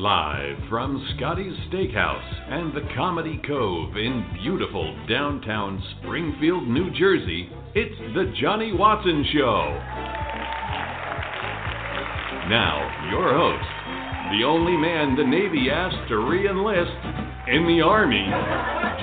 Live 0.00 0.56
from 0.70 1.06
Scotty's 1.14 1.52
Steakhouse 1.68 2.50
and 2.50 2.72
the 2.72 2.88
Comedy 2.96 3.38
Cove 3.46 3.98
in 3.98 4.24
beautiful 4.42 4.96
downtown 5.06 5.82
Springfield, 5.98 6.66
New 6.66 6.90
Jersey, 6.92 7.50
it's 7.74 7.98
The 8.14 8.32
Johnny 8.40 8.72
Watson 8.72 9.26
Show. 9.30 9.78
Now, 12.48 13.10
your 13.10 13.34
host, 13.34 14.38
the 14.38 14.46
only 14.46 14.74
man 14.74 15.16
the 15.16 15.24
Navy 15.24 15.68
asked 15.70 16.08
to 16.08 16.16
re 16.16 16.48
enlist 16.48 16.96
in 17.48 17.66
the 17.66 17.82
Army, 17.84 18.24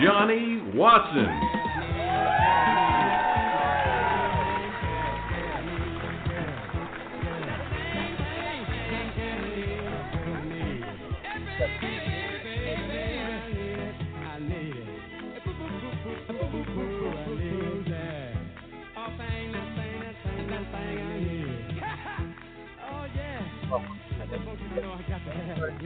Johnny 0.01 0.63
Watson. 0.73 1.46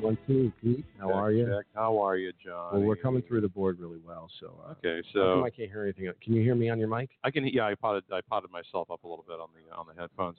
One, 0.00 0.18
two, 0.26 0.52
Pete. 0.62 0.84
How 0.98 1.12
are 1.12 1.32
you? 1.32 1.46
Jack, 1.46 1.64
how 1.74 1.98
are 1.98 2.16
you, 2.16 2.32
John? 2.44 2.74
Well, 2.74 2.82
we're 2.82 2.96
coming 2.96 3.22
through 3.22 3.40
the 3.40 3.48
board 3.48 3.78
really 3.80 4.00
well. 4.04 4.28
So, 4.40 4.60
uh, 4.66 4.72
Okay, 4.72 5.06
so 5.12 5.44
I 5.44 5.50
can't 5.50 5.70
hear 5.70 5.82
anything. 5.82 6.10
Can 6.22 6.34
you 6.34 6.42
hear 6.42 6.54
me 6.54 6.68
on 6.68 6.78
your 6.78 6.88
mic? 6.88 7.10
I 7.24 7.30
can. 7.30 7.46
Yeah, 7.46 7.66
I 7.66 7.74
potted. 7.74 8.04
I 8.12 8.20
potted 8.28 8.50
myself 8.50 8.90
up 8.90 9.04
a 9.04 9.08
little 9.08 9.24
bit 9.26 9.40
on 9.40 9.48
the 9.54 9.74
on 9.74 9.86
the 9.86 10.00
headphones. 10.00 10.36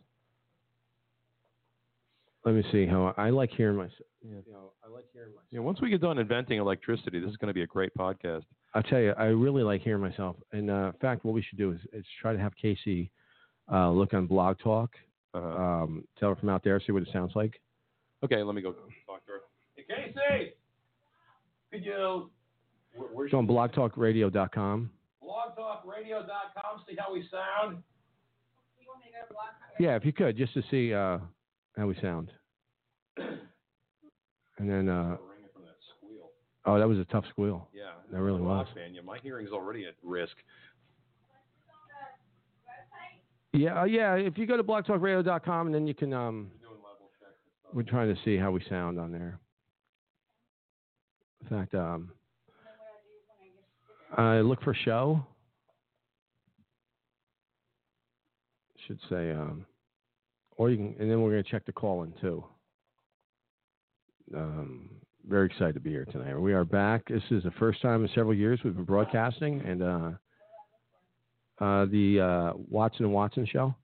Let 2.46 2.54
me 2.54 2.64
see 2.72 2.86
how 2.86 3.14
I 3.18 3.32
like 3.32 3.50
hearing 3.50 3.76
myself. 3.76 3.94
You 4.22 4.44
know, 4.52 4.72
I 4.84 4.90
like 4.92 5.06
hearing 5.12 5.32
myself. 5.32 5.48
Yeah, 5.50 5.62
once 5.62 5.82
we 5.82 5.90
get 5.90 6.02
done 6.02 6.20
inventing 6.20 6.60
electricity, 6.60 7.20
this 7.20 7.30
is 7.32 7.38
going 7.38 7.48
to 7.48 7.56
be 7.56 7.64
a 7.64 7.68
great 7.68 7.92
podcast. 7.98 8.44
I'll 8.76 8.84
tell 8.84 9.00
you, 9.00 9.14
I 9.18 9.26
really 9.26 9.64
like 9.64 9.82
hearing 9.82 10.02
myself. 10.02 10.36
And 10.52 10.70
uh, 10.70 10.92
in 10.94 11.00
fact, 11.02 11.26
what 11.26 11.34
we 11.34 11.42
should 11.42 11.58
do 11.58 11.72
is, 11.72 11.80
is 11.92 12.06
try 12.22 12.34
to 12.34 12.40
have 12.40 12.56
Casey 12.56 13.10
uh, 13.72 13.90
look 13.90 14.14
on 14.14 14.28
Blog 14.28 14.60
Talk. 14.60 14.92
Uh-huh. 15.36 15.64
Um, 15.84 16.06
tell 16.20 16.30
her 16.30 16.36
from 16.36 16.50
out 16.50 16.64
there, 16.64 16.80
see 16.80 16.92
what 16.92 17.04
it 17.04 17.10
sounds 17.12 17.34
like. 17.36 17.60
Okay, 18.24 18.42
let 18.44 18.56
me 18.56 18.62
go 18.62 18.72
talk 19.06 19.26
to 19.26 19.32
her. 19.34 19.40
Hey, 19.76 19.84
Casey, 19.88 20.54
could 21.72 21.84
you? 21.86 22.30
Where, 22.96 23.10
where's 23.14 23.34
on 23.34 23.46
blogtalkradio.com. 23.48 24.90
blogtalkradio.com? 25.22 26.84
See 26.88 26.96
how 26.98 27.14
we 27.14 27.28
sound. 27.30 27.84
Yeah, 29.80 29.96
if 29.98 30.06
you 30.06 30.14
could, 30.14 30.38
just 30.38 30.54
to 30.54 30.64
see 30.72 30.94
uh, 30.94 31.18
how 31.78 31.88
we 31.88 31.96
sound. 32.02 32.32
And 34.58 34.70
then, 34.70 34.88
uh, 34.88 35.18
Ringing 35.20 35.50
from 35.54 35.64
that 35.64 35.76
squeal. 35.98 36.30
oh, 36.66 36.80
that 36.80 36.88
was 36.88 36.98
a 36.98 37.04
tough 37.04 37.26
squeal. 37.30 37.68
Yeah, 37.74 37.92
That 38.10 38.22
really 38.22 38.40
was. 38.40 38.66
Fan. 38.74 38.94
Yeah, 38.94 39.02
my 39.02 39.18
hearing's 39.22 39.52
already 39.52 39.84
at 39.84 39.96
risk. 40.02 40.32
Yeah, 43.56 43.82
uh, 43.82 43.86
yeah. 43.86 44.16
If 44.16 44.38
you 44.38 44.46
go 44.46 44.58
to 44.58 44.64
blogtalkradio.com, 44.64 45.68
and 45.68 45.76
then 45.76 45.88
you 45.88 45.94
can. 45.94 46.14
Um, 46.14 46.52
we're 47.74 47.84
trying 47.84 48.14
to 48.14 48.22
see 48.24 48.38
how 48.38 48.52
we 48.52 48.62
sound 48.70 49.00
on 49.00 49.12
there. 49.12 49.40
In 51.42 51.50
fact, 51.50 51.74
um, 51.76 52.12
I 54.18 54.40
look 54.40 54.62
for 54.62 54.74
show. 54.74 55.26
Should 58.88 59.00
say, 59.10 59.32
um, 59.32 59.66
or 60.58 60.70
you 60.70 60.78
can, 60.78 60.96
and 61.00 61.10
then 61.10 61.22
we're 61.22 61.32
going 61.32 61.44
to 61.44 61.50
check 61.50 61.66
the 61.66 61.72
call 61.72 62.04
in 62.04 62.14
too. 62.22 62.44
Um, 64.36 64.90
very 65.28 65.48
excited 65.48 65.74
to 65.74 65.80
be 65.80 65.90
here 65.90 66.06
tonight. 66.06 66.40
We 66.40 66.54
are 66.54 66.66
back. 66.66 67.08
This 67.08 67.24
is 67.32 67.44
the 67.44 67.52
first 67.52 67.82
time 67.82 68.04
in 68.04 68.10
several 68.14 68.36
years 68.36 68.60
we've 68.64 68.76
been 68.76 68.86
broadcasting, 68.86 69.62
and 69.62 69.82
uh, 69.82 70.12
uh, 71.60 71.86
the 71.86 72.20
uh, 72.20 72.54
Watson 72.70 73.06
and 73.06 73.14
Watson 73.14 73.46
show. 73.46 73.76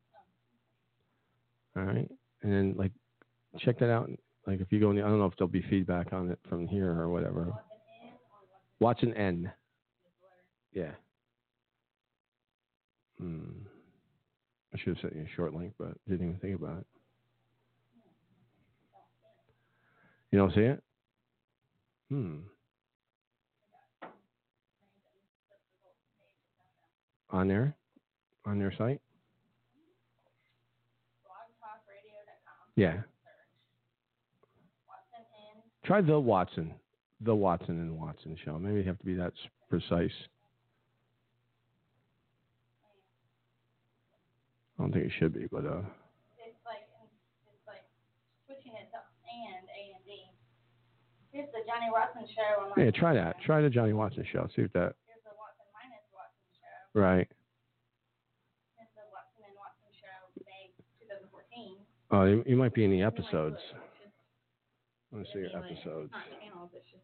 All 1.76 1.84
right, 1.84 2.10
and 2.44 2.52
then 2.52 2.76
like 2.78 2.92
check 3.60 3.80
that 3.80 3.90
out. 3.90 4.10
Like 4.48 4.60
if 4.60 4.72
you 4.72 4.80
go 4.80 4.90
in, 4.90 4.98
the, 4.98 5.04
I 5.04 5.08
don't 5.08 5.20
know 5.20 5.26
if 5.26 5.34
there'll 5.38 5.52
be 5.52 5.66
feedback 5.70 6.14
on 6.14 6.32
it 6.32 6.40
from 6.50 6.68
here 6.68 6.92
or 6.92 7.10
whatever. 7.10 7.52
Watson 8.80 9.14
N. 9.14 9.52
Yeah. 10.74 10.92
Hmm. 13.20 13.50
I 14.74 14.78
should 14.78 14.96
have 14.96 15.02
sent 15.02 15.16
you 15.16 15.22
a 15.22 15.36
short 15.36 15.54
link, 15.54 15.74
but 15.78 15.94
didn't 16.08 16.28
even 16.28 16.40
think 16.40 16.56
about 16.56 16.80
it. 16.80 16.88
You 20.32 20.40
don't 20.40 20.54
see 20.56 20.62
it? 20.62 20.82
Hmm. 22.10 22.38
On 27.32 27.48
there? 27.48 27.76
On 28.46 28.60
their 28.60 28.74
site? 28.78 29.02
Yeah. 32.76 33.02
Try 35.86 36.02
the 36.02 36.20
Watson. 36.20 36.74
The 37.22 37.36
Watson 37.36 37.80
and 37.80 38.00
Watson 38.00 38.38
show. 38.44 38.58
Maybe 38.58 38.78
you 38.78 38.84
have 38.84 39.00
to 39.00 39.06
be 39.06 39.14
that 39.16 39.34
precise. 39.70 40.12
I 44.80 44.84
don't 44.84 44.92
think 44.92 45.06
it 45.06 45.12
should 45.20 45.34
be, 45.34 45.46
but 45.52 45.66
uh 45.66 45.86
It's 46.42 46.58
like 46.66 46.90
it's 47.46 47.68
like 47.68 47.86
switching 48.48 48.74
it 48.74 48.90
and 48.90 49.70
A 49.70 49.82
and 49.94 50.04
D. 50.06 50.26
Here's 51.32 51.52
the 51.54 51.62
Johnny 51.70 51.88
Watson 51.92 52.26
show. 52.34 52.74
Yeah, 52.76 52.92
try 52.92 53.14
that. 53.14 53.38
Try 53.46 53.62
the 53.62 53.70
Johnny 53.70 53.94
Watson 53.94 54.26
show. 54.32 54.50
See 54.56 54.64
if 54.64 54.74
that 54.74 54.98
Here's 55.06 55.22
the 55.24 55.32
Watson 55.38 55.70
minus 55.72 56.04
Watson 56.12 56.50
show. 56.58 56.81
right. 56.81 56.81
Here's 56.81 56.81
the 56.81 56.81
Watson 56.81 56.81
and 56.81 56.81
Watson 56.81 56.81
show, 56.81 56.81
May 56.81 56.81
2014. 61.00 61.78
Oh, 62.12 62.24
you, 62.26 62.44
you 62.46 62.56
might 62.58 62.74
be 62.74 62.84
in 62.84 62.92
the 62.92 63.02
episodes. 63.02 63.56
it's 63.58 63.80
Let 65.12 65.22
me 65.22 65.28
see 65.34 65.40
your 65.40 65.58
episodes. 65.58 66.12
It's 66.12 66.12
not 66.12 66.42
channels. 66.42 66.70
It's 66.74 66.92
just 66.92 67.04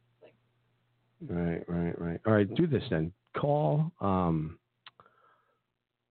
Right, 1.27 1.63
right, 1.67 1.99
right. 1.99 2.19
All 2.27 2.33
right, 2.33 2.53
do 2.55 2.67
this 2.67 2.83
then. 2.89 3.11
Call. 3.35 3.91
Um. 4.01 4.59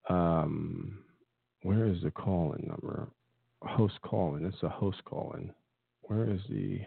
Um. 0.08 0.98
Where 1.62 1.86
is 1.86 2.02
the 2.02 2.10
call-in 2.10 2.66
number? 2.66 3.08
Host 3.62 3.94
call-in. 4.02 4.42
That's 4.44 4.62
a 4.62 4.68
host 4.68 5.04
call-in. 5.04 5.52
Where 6.02 6.28
is 6.30 6.40
the 6.48 6.80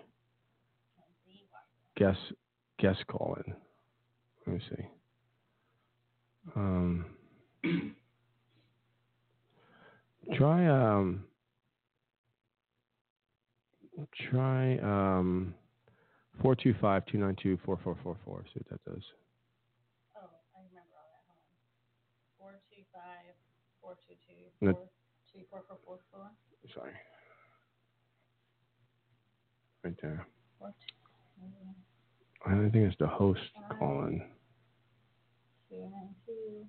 guest 1.98 2.20
guest 2.80 3.06
call-in? 3.08 3.54
Let 4.46 4.56
me 4.56 4.62
see. 4.70 4.99
Um. 6.56 7.06
Try 10.36 10.68
um. 10.68 11.24
Try 14.30 14.78
um. 14.80 15.54
Four 16.42 16.56
two 16.56 16.74
five 16.80 17.06
two 17.08 17.18
nine 17.18 17.36
two 17.42 17.58
four 17.66 17.78
four 17.84 17.98
four 18.04 18.16
four. 18.24 18.44
See 18.54 18.62
what 18.66 18.70
that 18.86 18.92
does. 18.94 19.04
oh, 20.16 20.30
I 20.56 20.60
remember 20.70 20.96
all 20.96 21.10
that. 21.12 21.26
Hold 21.28 22.54
on. 22.54 22.54
Four 22.54 22.62
two 22.72 22.84
five 22.94 23.36
four 23.82 23.98
two 24.08 24.16
two 24.26 24.48
No. 24.62 24.72
four 24.74 24.88
two 25.34 25.42
four 25.50 25.64
four 25.68 25.78
four 25.86 26.00
four 26.12 26.30
Sorry. 26.74 26.94
Right 29.84 29.96
there. 30.02 30.26
four 30.58 30.70
two 30.70 30.96
I 32.46 32.70
think 32.70 32.76
it's 32.76 32.96
the 33.00 33.08
host 33.08 33.42
calling. 33.78 34.24
Two 35.70 35.90
nine 35.92 36.16
two. 36.26 36.66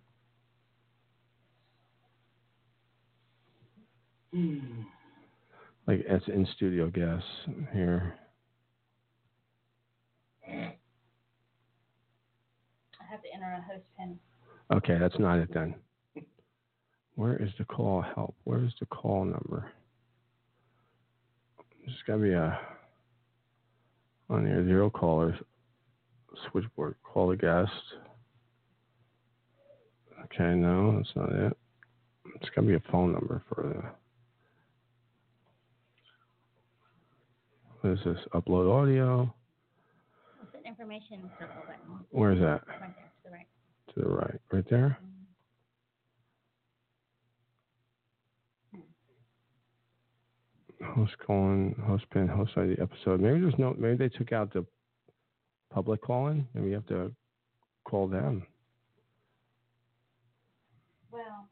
Like 5.86 6.04
it's 6.06 6.28
in 6.28 6.46
studio 6.54 6.88
guests 6.88 7.26
here. 7.72 8.14
I 10.46 10.74
have 13.10 13.22
to 13.22 13.28
enter 13.34 13.52
a 13.52 13.62
host 13.72 13.84
pin. 13.98 14.18
Okay, 14.72 14.98
that's 15.00 15.18
not 15.18 15.38
it 15.38 15.52
then. 15.52 15.74
Where 17.16 17.36
is 17.42 17.50
the 17.58 17.64
call 17.64 18.02
help? 18.02 18.36
Where 18.44 18.62
is 18.64 18.72
the 18.78 18.86
call 18.86 19.24
number? 19.24 19.72
There's 21.84 21.96
got 22.06 22.14
to 22.14 22.20
be 22.20 22.32
a 22.32 22.58
on 24.28 24.46
your 24.46 24.64
zero 24.64 24.90
callers. 24.90 25.34
switchboard. 26.50 26.94
Call 27.02 27.32
a 27.32 27.36
guest. 27.36 27.72
Okay, 30.24 30.54
no, 30.54 30.96
that's 30.96 31.10
not 31.16 31.32
it. 31.32 31.56
It's 32.36 32.50
got 32.54 32.62
to 32.62 32.66
be 32.66 32.74
a 32.74 32.82
phone 32.92 33.12
number 33.12 33.42
for 33.48 33.62
the. 33.62 33.82
What 37.80 37.92
is 37.94 38.04
this? 38.04 38.18
Upload 38.34 38.70
audio. 38.70 39.32
It's 40.42 40.54
an 40.54 40.66
information 40.68 41.30
circle 41.38 41.62
button 41.66 42.04
Where's 42.10 42.38
that? 42.40 42.62
right 42.68 42.94
there 42.94 43.10
to 43.16 43.24
the 43.24 43.30
right. 43.30 43.46
To 43.94 44.00
the 44.00 44.08
right. 44.08 44.40
Right 44.52 44.70
there? 44.70 44.98
Hmm. 48.74 48.80
Host 50.94 51.12
calling, 51.26 51.74
host 51.86 52.04
pin, 52.12 52.28
host 52.28 52.52
ID 52.56 52.76
episode. 52.80 53.20
Maybe 53.20 53.40
there's 53.40 53.58
no, 53.58 53.74
maybe 53.78 53.96
they 53.96 54.08
took 54.10 54.32
out 54.32 54.52
the 54.52 54.66
public 55.72 56.02
calling. 56.02 56.46
Maybe 56.54 56.68
you 56.68 56.74
have 56.74 56.86
to 56.88 57.12
call 57.84 58.06
them. 58.06 58.46
Well, 61.10 61.48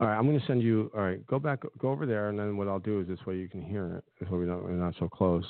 All 0.00 0.06
right, 0.06 0.16
I'm 0.16 0.26
going 0.26 0.38
to 0.38 0.46
send 0.46 0.62
you. 0.62 0.90
All 0.94 1.02
right, 1.02 1.24
go 1.26 1.38
back, 1.40 1.60
go 1.78 1.90
over 1.90 2.06
there, 2.06 2.28
and 2.28 2.38
then 2.38 2.56
what 2.56 2.68
I'll 2.68 2.78
do 2.78 3.00
is 3.00 3.08
this 3.08 3.24
way 3.26 3.36
you 3.36 3.48
can 3.48 3.62
hear 3.62 3.96
it. 3.96 4.04
This 4.20 4.30
way 4.30 4.38
we 4.38 4.46
don't, 4.46 4.62
we're 4.62 4.70
not 4.70 4.94
so 4.98 5.08
close. 5.08 5.44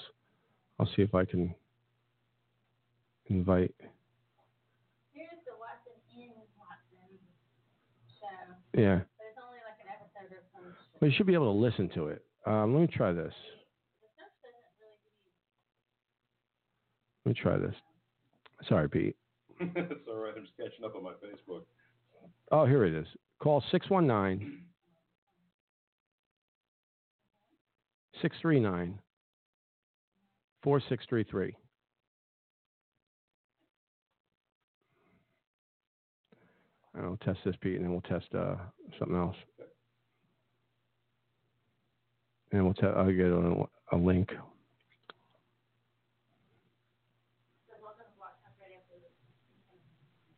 I'll 0.78 0.86
see 0.96 1.02
if 1.02 1.14
I 1.14 1.24
can 1.26 1.54
invite. 3.26 3.74
here's 5.12 5.28
the 5.44 5.52
Watson 5.60 5.92
in 6.16 6.30
Watson 6.56 7.18
show, 8.18 8.80
Yeah, 8.80 9.00
but 9.18 9.26
it's 9.28 9.38
only 9.44 9.58
like 9.68 9.76
an 9.84 9.92
episode 9.92 10.32
or 10.34 10.42
some 10.54 10.64
shit. 10.72 11.00
well, 11.02 11.10
you 11.10 11.16
should 11.16 11.26
be 11.26 11.34
able 11.34 11.52
to 11.52 11.58
listen 11.60 11.90
to 11.94 12.06
it. 12.08 12.24
Um, 12.46 12.72
let 12.74 12.80
me 12.80 12.86
try 12.86 13.12
this. 13.12 13.34
The 14.00 14.08
stuff 14.16 14.32
doesn't 14.40 14.72
really 14.80 14.96
give 15.04 15.12
you 15.28 15.32
Let 17.26 17.36
me 17.36 17.40
try 17.42 17.58
this. 17.58 17.76
Sorry, 18.66 18.88
Pete. 18.88 19.16
it's 19.60 20.08
all 20.08 20.16
right. 20.16 20.32
I'm 20.36 20.44
just 20.44 20.56
catching 20.56 20.84
up 20.86 20.96
on 20.96 21.02
my 21.02 21.12
Facebook. 21.20 21.64
Oh, 22.50 22.66
here 22.66 22.84
it 22.84 22.94
is. 22.94 23.06
Call 23.40 23.62
619 23.70 24.62
639 28.22 28.98
4633. 30.62 31.54
And 36.94 37.06
I'll 37.06 37.16
test 37.18 37.38
this, 37.44 37.54
Pete, 37.60 37.76
and 37.76 37.84
then 37.84 37.92
we'll 37.92 38.00
test 38.00 38.26
uh, 38.34 38.56
something 38.98 39.16
else. 39.16 39.36
And 42.50 42.64
we'll 42.64 42.74
tell. 42.74 42.94
I'll 42.96 43.12
get 43.12 43.26
a, 43.26 43.64
a 43.92 43.96
link. 43.96 44.30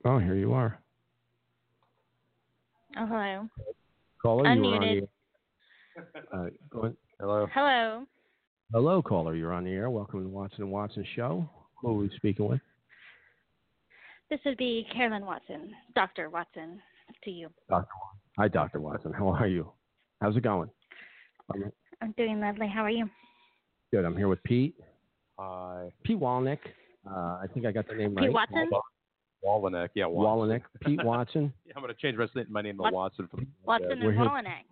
Oh, 0.05 0.19
here 0.19 0.35
you 0.35 0.53
are. 0.53 0.79
Oh, 2.99 3.07
hello. 3.07 3.49
Caller, 4.21 4.53
you 4.55 4.65
are 4.65 4.75
on 4.75 4.83
Unmuted. 4.83 5.09
the 5.97 6.37
uh, 6.37 6.47
go 6.71 6.81
ahead. 6.81 6.97
Hello. 7.21 7.47
Hello. 7.53 8.07
Hello, 8.73 9.03
caller. 9.03 9.35
You're 9.35 9.53
on 9.53 9.65
the 9.65 9.71
air. 9.71 9.91
Welcome 9.91 10.21
to 10.21 10.25
the 10.25 10.29
Watson 10.29 10.63
and 10.63 10.73
Watson 10.73 11.05
Show. 11.15 11.49
Who 11.81 11.89
are 11.89 11.95
we 11.95 12.11
speaking 12.17 12.49
with? 12.49 12.61
This 14.29 14.41
would 14.45 14.57
be 14.57 14.87
Carolyn 14.93 15.25
Watson, 15.25 15.73
Dr. 15.95 16.31
Watson, 16.31 16.81
to 17.25 17.31
you. 17.31 17.49
Dr. 17.69 17.89
Hi, 18.39 18.49
Dr. 18.49 18.81
Watson. 18.81 19.13
How 19.13 19.29
are 19.29 19.49
you? 19.49 19.71
How's 20.21 20.37
it 20.37 20.43
going? 20.43 20.71
I'm 21.53 21.73
I'm 22.01 22.15
doing 22.17 22.41
lovely. 22.41 22.69
How 22.69 22.83
are 22.83 22.91
you? 22.91 23.09
good. 23.93 24.05
I'm 24.05 24.17
here 24.17 24.29
with 24.29 24.43
Pete. 24.45 24.75
Hi. 25.39 25.91
Pete 26.05 26.19
Walnick. 26.19 26.59
Uh, 27.09 27.39
I 27.43 27.47
think 27.53 27.67
I 27.67 27.73
got 27.73 27.89
the 27.89 27.95
name 27.95 28.11
Pete 28.11 28.33
right. 28.33 28.49
Pete 28.49 28.57
Watson? 28.61 28.71
Wallenick. 29.45 29.89
Yeah, 29.95 30.07
Watson. 30.07 30.49
Walnick. 30.49 30.63
Pete 30.85 31.05
Watson. 31.05 31.53
Yeah, 31.67 31.73
I'm 31.77 31.83
going 31.83 31.95
to 31.95 32.01
change 32.01 32.15
the 32.17 32.21
rest 32.21 32.37
of 32.37 32.51
my 32.51 32.63
name 32.63 32.77
to 32.79 32.83
Wat- 32.83 32.93
Watson. 32.93 33.29
From 33.31 33.47
Watson 33.65 33.89
we're 34.03 34.11
and 34.11 34.19
here- 34.19 34.29
Wallanack. 34.29 34.65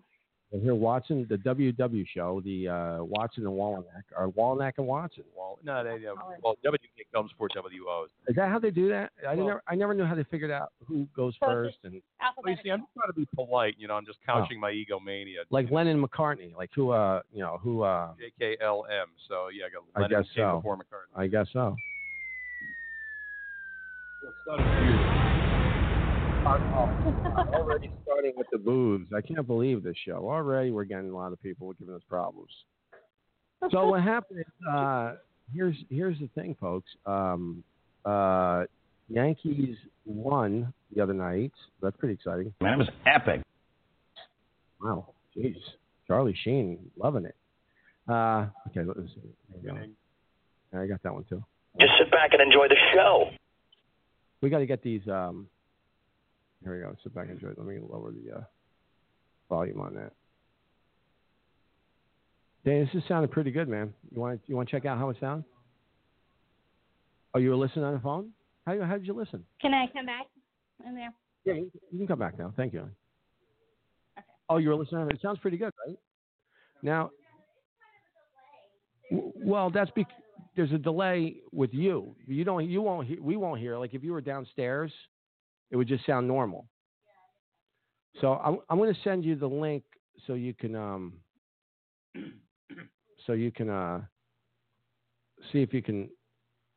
We're 0.50 0.60
here, 0.60 0.74
Watson, 0.74 1.26
the 1.28 1.36
WW 1.36 2.06
show, 2.08 2.40
the 2.42 2.68
uh, 2.68 3.04
Watson 3.04 3.44
and 3.46 3.52
Walnick, 3.54 3.84
or 4.16 4.32
Walnick 4.32 4.72
and 4.78 4.86
Watson. 4.86 5.24
Wall, 5.36 5.58
no, 5.62 5.84
they, 5.84 6.06
uh, 6.06 6.14
well, 6.42 6.56
WK 6.64 6.78
comes 7.14 7.30
before 7.32 7.50
WOs. 7.54 8.08
Is 8.28 8.34
that 8.36 8.48
how 8.48 8.58
they 8.58 8.70
do 8.70 8.88
that? 8.88 9.12
I 9.28 9.34
Well- 9.34 9.46
never, 9.46 9.62
I 9.68 9.74
never 9.74 9.92
knew 9.92 10.04
how 10.06 10.14
they 10.14 10.24
figured 10.24 10.50
out 10.50 10.72
who 10.86 11.06
goes 11.14 11.34
So 11.38 11.46
first, 11.46 11.76
and 11.84 12.00
Well, 12.42 12.50
you 12.50 12.56
see, 12.64 12.70
I'm 12.70 12.78
trying 12.96 13.08
to 13.08 13.12
be 13.12 13.26
polite. 13.34 13.74
You 13.78 13.88
know, 13.88 13.94
I'm 13.94 14.06
just 14.06 14.20
couching 14.24 14.58
my 14.58 14.70
egomania. 14.70 15.40
like 15.50 15.66
you 15.66 15.70
know, 15.70 15.76
Lennon 15.76 16.02
McCartney, 16.02 16.56
like 16.56 16.70
who, 16.74 16.92
uh, 16.92 17.20
you 17.30 17.40
know, 17.40 17.58
who, 17.62 17.82
uh, 17.82 18.14
JKLM. 18.40 19.04
So 19.28 19.48
yeah, 19.48 19.66
I 19.94 20.00
got 20.00 20.04
I 20.06 20.08
guess 20.08 20.30
so. 20.34 20.56
before 20.56 20.78
McCartney. 20.78 21.14
I 21.14 21.26
guess 21.26 21.46
so. 21.52 21.76
Already 27.54 27.92
starting 28.04 28.32
with 28.36 28.46
the 28.52 28.58
boobs. 28.58 29.08
I 29.14 29.20
can't 29.20 29.46
believe 29.46 29.82
this 29.82 29.96
show. 30.06 30.28
Already 30.28 30.70
we're 30.70 30.84
getting 30.84 31.10
a 31.10 31.16
lot 31.16 31.32
of 31.32 31.42
people 31.42 31.72
giving 31.74 31.94
us 31.94 32.02
problems. 32.08 32.50
So 33.70 33.86
what 33.86 34.02
happened 34.02 34.40
is 34.40 34.46
uh, 34.72 35.14
here's 35.52 35.76
here's 35.90 36.18
the 36.18 36.28
thing, 36.34 36.56
folks. 36.60 36.88
Um, 37.06 37.64
uh, 38.04 38.64
Yankees 39.08 39.76
won 40.06 40.72
the 40.94 41.02
other 41.02 41.14
night. 41.14 41.52
That's 41.82 41.96
pretty 41.96 42.14
exciting. 42.14 42.54
Man, 42.60 42.74
it 42.74 42.78
was 42.78 42.88
epic. 43.06 43.42
Wow, 44.80 45.08
jeez, 45.36 45.56
Charlie 46.06 46.36
Sheen 46.44 46.78
loving 46.96 47.24
it. 47.24 47.34
Uh, 48.08 48.46
okay, 48.68 48.84
let's 48.86 49.10
see. 49.14 49.34
There 49.62 49.74
we 49.74 49.80
go. 49.80 50.80
I 50.80 50.86
got 50.86 51.02
that 51.02 51.12
one 51.12 51.24
too. 51.28 51.42
Just 51.80 51.92
sit 51.98 52.10
back 52.10 52.30
and 52.32 52.40
enjoy 52.42 52.68
the 52.68 52.76
show. 52.94 53.30
We 54.40 54.50
got 54.50 54.58
to 54.58 54.66
get 54.66 54.82
these. 54.82 55.06
Um, 55.08 55.48
here 56.62 56.74
we 56.74 56.80
go. 56.80 56.94
Sit 57.02 57.14
back 57.14 57.24
and 57.28 57.32
enjoy. 57.34 57.48
it. 57.50 57.58
Let 57.58 57.66
me 57.66 57.78
lower 57.80 58.12
the 58.12 58.38
uh, 58.38 58.44
volume 59.48 59.80
on 59.80 59.94
that. 59.94 60.12
Dan, 62.64 62.84
this 62.92 63.02
is 63.02 63.08
sounding 63.08 63.30
pretty 63.30 63.50
good, 63.50 63.68
man. 63.68 63.92
You 64.14 64.20
want 64.20 64.40
you 64.46 64.56
want 64.56 64.68
to 64.68 64.76
check 64.76 64.84
out 64.84 64.98
how 64.98 65.08
it 65.10 65.16
sounds? 65.20 65.44
Oh, 67.34 67.38
you 67.38 67.50
were 67.50 67.56
listening 67.56 67.84
on 67.84 67.94
the 67.94 68.00
phone? 68.00 68.30
How 68.66 68.72
you- 68.72 68.82
how 68.82 68.94
did 68.96 69.06
you 69.06 69.14
listen? 69.14 69.44
Can 69.60 69.72
I 69.74 69.86
come 69.92 70.06
back 70.06 70.26
in 70.86 70.94
there? 70.94 71.12
Yeah, 71.44 71.54
you, 71.54 71.70
you 71.92 71.98
can 71.98 72.06
come 72.06 72.18
back 72.18 72.38
now. 72.38 72.52
Thank 72.56 72.72
you. 72.74 72.80
Okay. 72.80 72.90
Oh, 74.50 74.56
you 74.58 74.68
were 74.68 74.74
listening. 74.76 75.08
It 75.10 75.20
sounds 75.22 75.38
pretty 75.38 75.56
good, 75.56 75.72
right? 75.86 75.96
Now, 76.82 77.10
well, 79.10 79.70
that's 79.70 79.90
because 79.94 80.12
there's 80.58 80.72
a 80.72 80.78
delay 80.78 81.36
with 81.52 81.72
you. 81.72 82.16
You 82.26 82.42
don't. 82.42 82.68
You 82.68 82.82
won't. 82.82 83.06
Hear, 83.06 83.22
we 83.22 83.36
won't 83.36 83.60
hear. 83.60 83.78
Like 83.78 83.94
if 83.94 84.02
you 84.02 84.12
were 84.12 84.20
downstairs, 84.20 84.90
it 85.70 85.76
would 85.76 85.86
just 85.86 86.04
sound 86.04 86.26
normal. 86.26 86.66
So 88.20 88.32
I'm 88.44 88.58
I'm 88.68 88.76
going 88.78 88.92
to 88.92 89.00
send 89.04 89.24
you 89.24 89.36
the 89.36 89.46
link 89.46 89.84
so 90.26 90.34
you 90.34 90.52
can 90.52 90.74
um 90.74 91.12
so 93.26 93.34
you 93.34 93.52
can 93.52 93.70
uh 93.70 94.00
see 95.52 95.62
if 95.62 95.72
you 95.72 95.80
can 95.80 96.10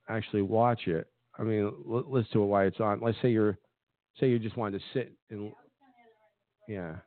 actually 0.09 0.43
watch 0.43 0.85
it. 0.85 1.07
I 1.39 1.41
mean, 1.41 1.63
l- 1.63 2.05
listen 2.07 2.33
to 2.33 2.43
it 2.43 2.45
while 2.45 2.67
it's 2.67 2.79
on. 2.79 2.99
Let's 3.01 3.17
say 3.23 3.31
you're 3.31 3.57
say 4.19 4.29
you 4.29 4.37
just 4.37 4.57
wanted 4.57 4.77
to 4.77 4.85
sit 4.93 5.11
and 5.31 5.51
yeah. 6.67 6.97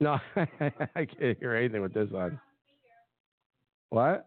No, 0.00 0.18
I 0.36 1.06
can't 1.06 1.38
hear 1.38 1.54
anything 1.54 1.80
with 1.80 1.94
this 1.94 2.08
on. 2.12 2.40
What? 3.90 4.26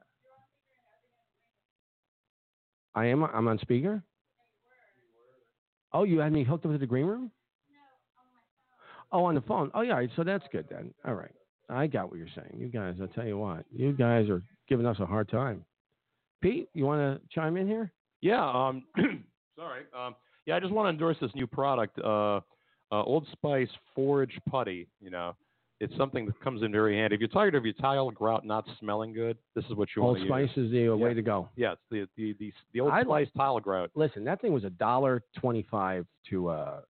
I 2.95 3.05
am. 3.05 3.23
I'm 3.23 3.47
on 3.47 3.59
speaker. 3.59 4.03
Oh, 5.93 6.03
you 6.03 6.19
had 6.19 6.31
me 6.31 6.43
hooked 6.43 6.65
up 6.65 6.71
to 6.71 6.77
the 6.77 6.85
green 6.85 7.05
room? 7.05 7.31
Oh, 9.11 9.25
on 9.25 9.35
the 9.35 9.41
phone. 9.41 9.71
Oh, 9.73 9.81
yeah. 9.81 9.93
all 9.93 9.97
right, 9.97 10.09
So 10.15 10.23
that's 10.23 10.43
good 10.51 10.65
then. 10.69 10.93
All 11.07 11.15
right. 11.15 11.31
I 11.67 11.87
got 11.87 12.09
what 12.09 12.17
you're 12.17 12.27
saying. 12.35 12.55
You 12.57 12.67
guys, 12.67 12.95
I'll 13.01 13.07
tell 13.07 13.25
you 13.25 13.37
what. 13.37 13.63
You 13.71 13.93
guys 13.93 14.29
are 14.29 14.41
giving 14.67 14.85
us 14.85 14.97
a 14.99 15.05
hard 15.05 15.29
time. 15.29 15.65
Pete, 16.41 16.69
you 16.73 16.85
want 16.85 16.99
to 16.99 17.27
chime 17.33 17.57
in 17.57 17.67
here? 17.67 17.91
Yeah. 18.21 18.43
Um. 18.43 18.83
sorry. 19.55 19.83
Um. 19.97 20.15
Yeah, 20.45 20.55
I 20.55 20.59
just 20.59 20.73
want 20.73 20.85
to 20.87 20.89
endorse 20.89 21.17
this 21.21 21.31
new 21.35 21.47
product. 21.47 21.99
Uh, 21.99 22.37
uh, 22.91 23.03
Old 23.03 23.27
Spice 23.31 23.69
Forage 23.93 24.39
Putty. 24.49 24.87
You 24.99 25.11
know, 25.11 25.35
it's 25.79 25.95
something 25.97 26.25
that 26.25 26.39
comes 26.41 26.61
in 26.63 26.71
very 26.71 26.97
handy. 26.97 27.15
If 27.15 27.21
you're 27.21 27.29
tired 27.29 27.55
of 27.55 27.63
your 27.65 27.73
tile 27.75 28.11
grout 28.11 28.45
not 28.45 28.65
smelling 28.79 29.13
good, 29.13 29.37
this 29.55 29.63
is 29.65 29.75
what 29.75 29.89
you 29.95 30.01
Old 30.03 30.17
want 30.17 30.23
to 30.23 30.29
Spice 30.29 30.49
use. 30.57 30.65
is 30.67 30.71
the 30.71 30.91
uh, 30.91 30.95
way 30.95 31.13
to 31.13 31.21
go. 31.21 31.49
Yes, 31.55 31.77
the 31.89 32.07
the 32.17 32.33
the, 32.39 32.51
the 32.73 32.79
Old 32.81 32.91
I 32.91 33.03
Spice 33.03 33.27
tile 33.37 33.59
grout. 33.59 33.89
Listen, 33.95 34.23
that 34.25 34.41
thing 34.41 34.51
was 34.53 34.63
a 34.65 34.69
dollar 34.69 35.23
twenty-five 35.37 36.05
to 36.29 36.49
uh 36.49 36.81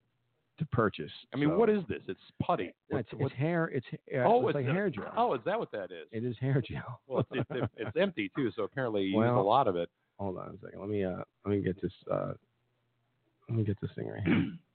to 0.58 0.64
purchase. 0.66 1.10
I 1.32 1.36
mean, 1.36 1.50
so- 1.50 1.58
what 1.58 1.70
is 1.70 1.82
this? 1.88 2.02
It's 2.08 2.20
putty. 2.42 2.74
It's, 2.90 3.08
What's- 3.12 3.32
it's 3.32 3.34
hair. 3.34 3.66
It's 3.72 3.86
uh, 4.14 4.18
oh, 4.26 4.46
it's 4.48 4.54
like 4.56 4.66
a- 4.66 4.72
hair 4.72 4.90
gel. 4.90 5.12
Oh, 5.16 5.34
is 5.34 5.40
that 5.46 5.58
what 5.58 5.70
that 5.72 5.90
is? 5.92 6.06
It 6.12 6.24
is 6.24 6.36
hair 6.40 6.60
gel. 6.66 7.00
Well, 7.06 7.26
it's, 7.32 7.48
it's, 7.50 7.72
it's 7.76 7.96
empty 7.96 8.30
too, 8.36 8.50
so 8.56 8.64
apparently 8.64 9.02
you 9.02 9.18
use 9.22 9.30
a 9.30 9.40
lot 9.40 9.68
of 9.68 9.76
it. 9.76 9.88
Hold 10.18 10.36
on 10.36 10.48
a 10.48 10.64
second. 10.64 10.80
Let 10.80 10.88
me 10.90 11.04
uh 11.04 11.22
let 11.46 11.52
me 11.56 11.60
get 11.62 11.80
this 11.80 11.92
uh 12.12 12.32
let 13.48 13.56
me 13.58 13.64
get 13.64 13.80
this 13.80 13.90
thing 13.96 14.08
right 14.08 14.22
here. 14.24 14.52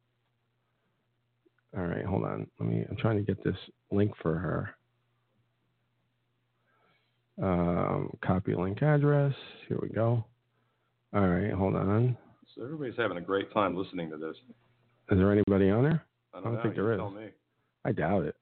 All 1.78 1.86
right, 1.86 2.06
hold 2.06 2.24
on. 2.24 2.48
Let 2.60 2.70
me 2.70 2.86
I'm 2.90 2.96
trying 2.98 3.18
to 3.18 3.24
get 3.24 3.44
this 3.44 3.56
link 3.92 4.12
for 4.22 4.36
her. 4.38 4.70
Um, 7.42 8.16
copy 8.24 8.56
link 8.56 8.82
address. 8.82 9.34
Here 9.68 9.78
we 9.82 9.90
go. 9.90 10.24
All 11.14 11.28
right, 11.28 11.52
hold 11.52 11.76
on. 11.76 12.18
So 12.56 12.64
everybody's 12.64 12.96
having 12.98 13.18
a 13.18 13.22
great 13.22 13.52
time 13.54 13.76
listening 13.76 14.10
to 14.12 14.18
this. 14.18 14.36
Is 15.12 15.18
there 15.18 15.32
anybody 15.32 15.70
on 15.70 15.84
there? 15.84 16.04
I 16.34 16.38
I 16.38 16.42
don't, 16.42 16.44
don't 16.44 16.56
know. 16.56 16.64
think 16.64 16.78
you 16.78 16.84
there 16.84 16.98
tell 16.98 17.10
is. 17.10 17.16
me. 17.16 17.28
I 17.84 17.92
doubt 17.92 18.24
it. 18.24 18.36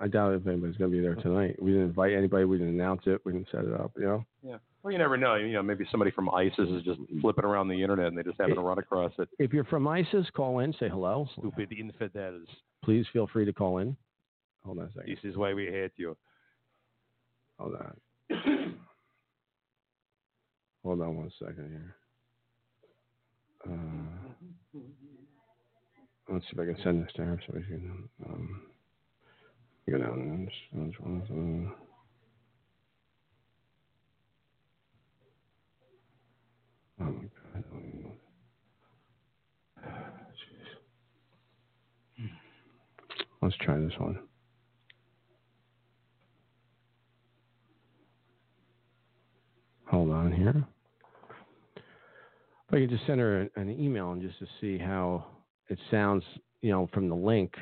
I 0.00 0.08
doubt 0.08 0.34
if 0.34 0.46
anybody's 0.46 0.76
going 0.76 0.90
to 0.90 0.96
be 0.96 1.02
there 1.02 1.14
tonight. 1.14 1.56
We 1.62 1.72
didn't 1.72 1.86
invite 1.88 2.12
anybody. 2.12 2.44
We 2.44 2.58
didn't 2.58 2.74
announce 2.74 3.02
it. 3.06 3.20
We 3.24 3.32
didn't 3.32 3.48
set 3.50 3.64
it 3.64 3.72
up. 3.72 3.92
You 3.96 4.04
know. 4.04 4.24
Yeah. 4.42 4.56
Well, 4.82 4.92
you 4.92 4.98
never 4.98 5.16
know. 5.16 5.34
You 5.34 5.52
know, 5.52 5.62
maybe 5.62 5.86
somebody 5.90 6.10
from 6.10 6.30
ISIS 6.30 6.68
is 6.68 6.82
just 6.84 7.00
flipping 7.20 7.44
around 7.44 7.68
the 7.68 7.80
internet 7.82 8.06
and 8.06 8.16
they 8.16 8.22
just 8.22 8.38
happen 8.40 8.54
to 8.56 8.60
run 8.60 8.78
across 8.78 9.12
it. 9.18 9.28
If 9.38 9.52
you're 9.52 9.64
from 9.64 9.86
ISIS, 9.88 10.26
call 10.34 10.60
in. 10.60 10.72
Say 10.78 10.88
hello. 10.88 11.26
Stupid 11.38 11.72
infidels. 11.72 12.48
Please 12.88 13.04
feel 13.12 13.26
free 13.26 13.44
to 13.44 13.52
call 13.52 13.78
in. 13.80 13.94
Hold 14.64 14.78
on 14.78 14.86
a 14.86 14.92
second. 14.94 15.18
This 15.22 15.30
is 15.30 15.36
why 15.36 15.52
we 15.52 15.66
hate 15.66 15.92
you. 15.96 16.16
Hold 17.58 17.74
on. 17.74 17.94
Hold 20.82 21.02
on 21.02 21.16
one 21.18 21.30
second 21.38 21.68
here. 21.68 21.96
Uh, 23.66 24.80
let's 26.32 26.46
see 26.46 26.52
if 26.54 26.60
I 26.60 26.64
can 26.64 26.78
send 26.82 27.04
this 27.04 27.12
to 27.16 27.24
her 27.26 27.38
so 27.46 27.52
we 27.56 27.62
can. 27.62 28.08
Um, 28.26 28.62
go 29.90 29.98
down. 29.98 30.46
this- 30.46 30.54
this 30.72 30.98
one, 31.00 31.20
uh, 31.28 31.34
Oh 37.04 37.04
my 37.04 37.28
god. 37.52 37.64
Jeez. 40.38 40.68
Let's 43.48 43.56
try 43.64 43.78
this 43.78 43.94
one. 43.96 44.18
Hold 49.86 50.10
on 50.10 50.32
here. 50.32 50.66
If 51.76 52.74
I 52.74 52.80
could 52.80 52.90
just 52.90 53.06
send 53.06 53.20
her 53.20 53.48
an, 53.56 53.70
email 53.70 54.12
and 54.12 54.20
just 54.20 54.38
to 54.40 54.46
see 54.60 54.76
how 54.76 55.24
it 55.70 55.78
sounds, 55.90 56.22
you 56.60 56.70
know, 56.70 56.90
from 56.92 57.08
the 57.08 57.14
link. 57.14 57.54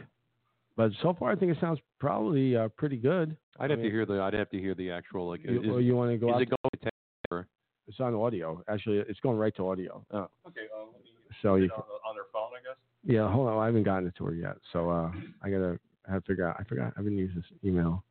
But 0.77 0.91
so 1.03 1.15
far, 1.17 1.31
I 1.31 1.37
think 1.37 1.53
it 1.53 1.59
sounds 1.61 1.79
probably 2.01 2.57
uh, 2.57 2.67
pretty 2.77 2.97
good. 2.97 3.37
I'd 3.61 3.67
I 3.67 3.75
have 3.75 3.79
mean- 3.79 3.85
to 3.89 3.93
hear 3.93 4.07
the. 4.07 4.21
I'd 4.21 4.35
have 4.35 4.51
to 4.51 4.59
hear 4.59 4.75
the 4.75 4.91
actual 4.91 5.29
like. 5.29 5.45
You, 5.45 5.63
is, 5.63 5.69
or 5.69 5.81
you 5.81 5.95
want 5.95 6.11
to 6.11 6.19
go 6.19 6.37
is 6.37 6.43
it 6.43 6.49
going 6.51 6.83
to 6.83 6.91
or- 7.31 7.47
it's 7.87 8.01
on 8.01 8.13
audio. 8.13 8.61
Actually, 8.69 9.05
it's 9.09 9.21
going 9.21 9.39
right 9.39 9.55
to 9.55 9.69
audio. 9.69 10.05
Oh. 10.11 10.27
Okay, 10.49 10.67
um, 10.77 10.89
let 10.93 11.05
me 11.05 11.11
So 11.43 11.55
you, 11.55 11.71
on 11.71 12.17
their 12.17 12.25
phone, 12.33 12.51
I 12.59 12.63
guess. 12.67 12.77
Yeah, 13.07 13.31
hold 13.31 13.49
on. 13.49 13.59
I 13.63 13.67
haven't 13.67 13.85
gotten 13.85 14.09
it 14.09 14.15
to 14.17 14.25
her 14.25 14.35
yet. 14.35 14.57
So 14.73 14.91
uh, 14.91 15.11
I 15.43 15.51
gotta 15.51 15.79
I 16.09 16.13
have 16.13 16.25
to 16.25 16.33
figure 16.33 16.49
out. 16.49 16.57
I 16.59 16.65
forgot. 16.65 16.93
I 16.97 16.99
haven't 17.01 17.17
used 17.17 17.37
this 17.37 17.45
email. 17.65 18.05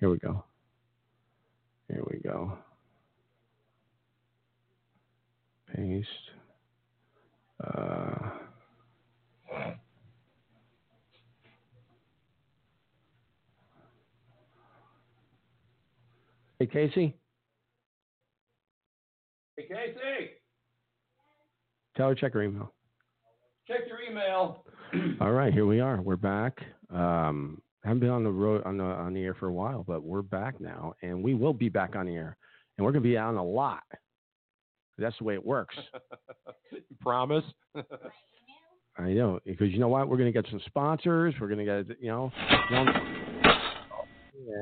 Here 0.00 0.08
we 0.08 0.18
go. 0.18 0.44
Here 1.88 2.02
we 2.10 2.18
go. 2.20 2.58
Paste. 5.74 6.08
Uh, 7.62 8.30
hey 16.60 16.66
Casey, 16.66 17.16
Hey, 19.56 19.64
Casey, 19.64 20.30
tell 21.96 22.10
her 22.10 22.14
check 22.14 22.32
her 22.34 22.42
email. 22.44 22.72
Check 23.68 23.80
your 23.86 24.00
email. 24.00 24.64
All 25.20 25.32
right, 25.32 25.52
here 25.52 25.66
we 25.66 25.80
are. 25.80 26.00
We're 26.00 26.16
back. 26.16 26.58
Um, 26.90 27.60
haven't 27.84 28.00
been 28.00 28.08
on 28.08 28.24
the 28.24 28.30
road 28.30 28.62
on 28.64 28.78
the 28.78 28.84
on 28.84 29.12
the 29.12 29.22
air 29.22 29.34
for 29.34 29.48
a 29.48 29.52
while, 29.52 29.84
but 29.86 30.02
we're 30.02 30.22
back 30.22 30.60
now, 30.60 30.94
and 31.02 31.22
we 31.22 31.34
will 31.34 31.52
be 31.52 31.68
back 31.68 31.94
on 31.94 32.06
the 32.06 32.14
air, 32.14 32.36
and 32.76 32.84
we're 32.84 32.92
gonna 32.92 33.02
be 33.02 33.18
out 33.18 33.28
on 33.28 33.36
a 33.36 33.44
lot. 33.44 33.82
That's 34.96 35.16
the 35.18 35.24
way 35.24 35.34
it 35.34 35.44
works. 35.44 35.76
You 36.70 36.96
promise. 37.00 37.44
I 38.98 39.10
know 39.10 39.40
because 39.46 39.70
you 39.70 39.78
know 39.78 39.88
what? 39.88 40.08
We're 40.08 40.18
gonna 40.18 40.32
get 40.32 40.46
some 40.50 40.60
sponsors. 40.66 41.34
We're 41.40 41.48
gonna 41.48 41.64
get 41.64 41.98
you 42.00 42.08
know, 42.08 42.30
you 42.70 42.76
know 42.76 42.84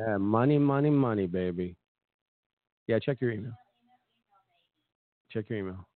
yeah, 0.09 0.17
money, 0.19 0.59
money, 0.59 0.91
money, 0.91 1.27
baby. 1.27 1.77
Yeah, 2.87 2.99
check 3.01 3.19
your 3.21 3.33
email. 3.33 3.53
Check 5.33 5.47
your 5.49 5.59
email. 5.59 5.89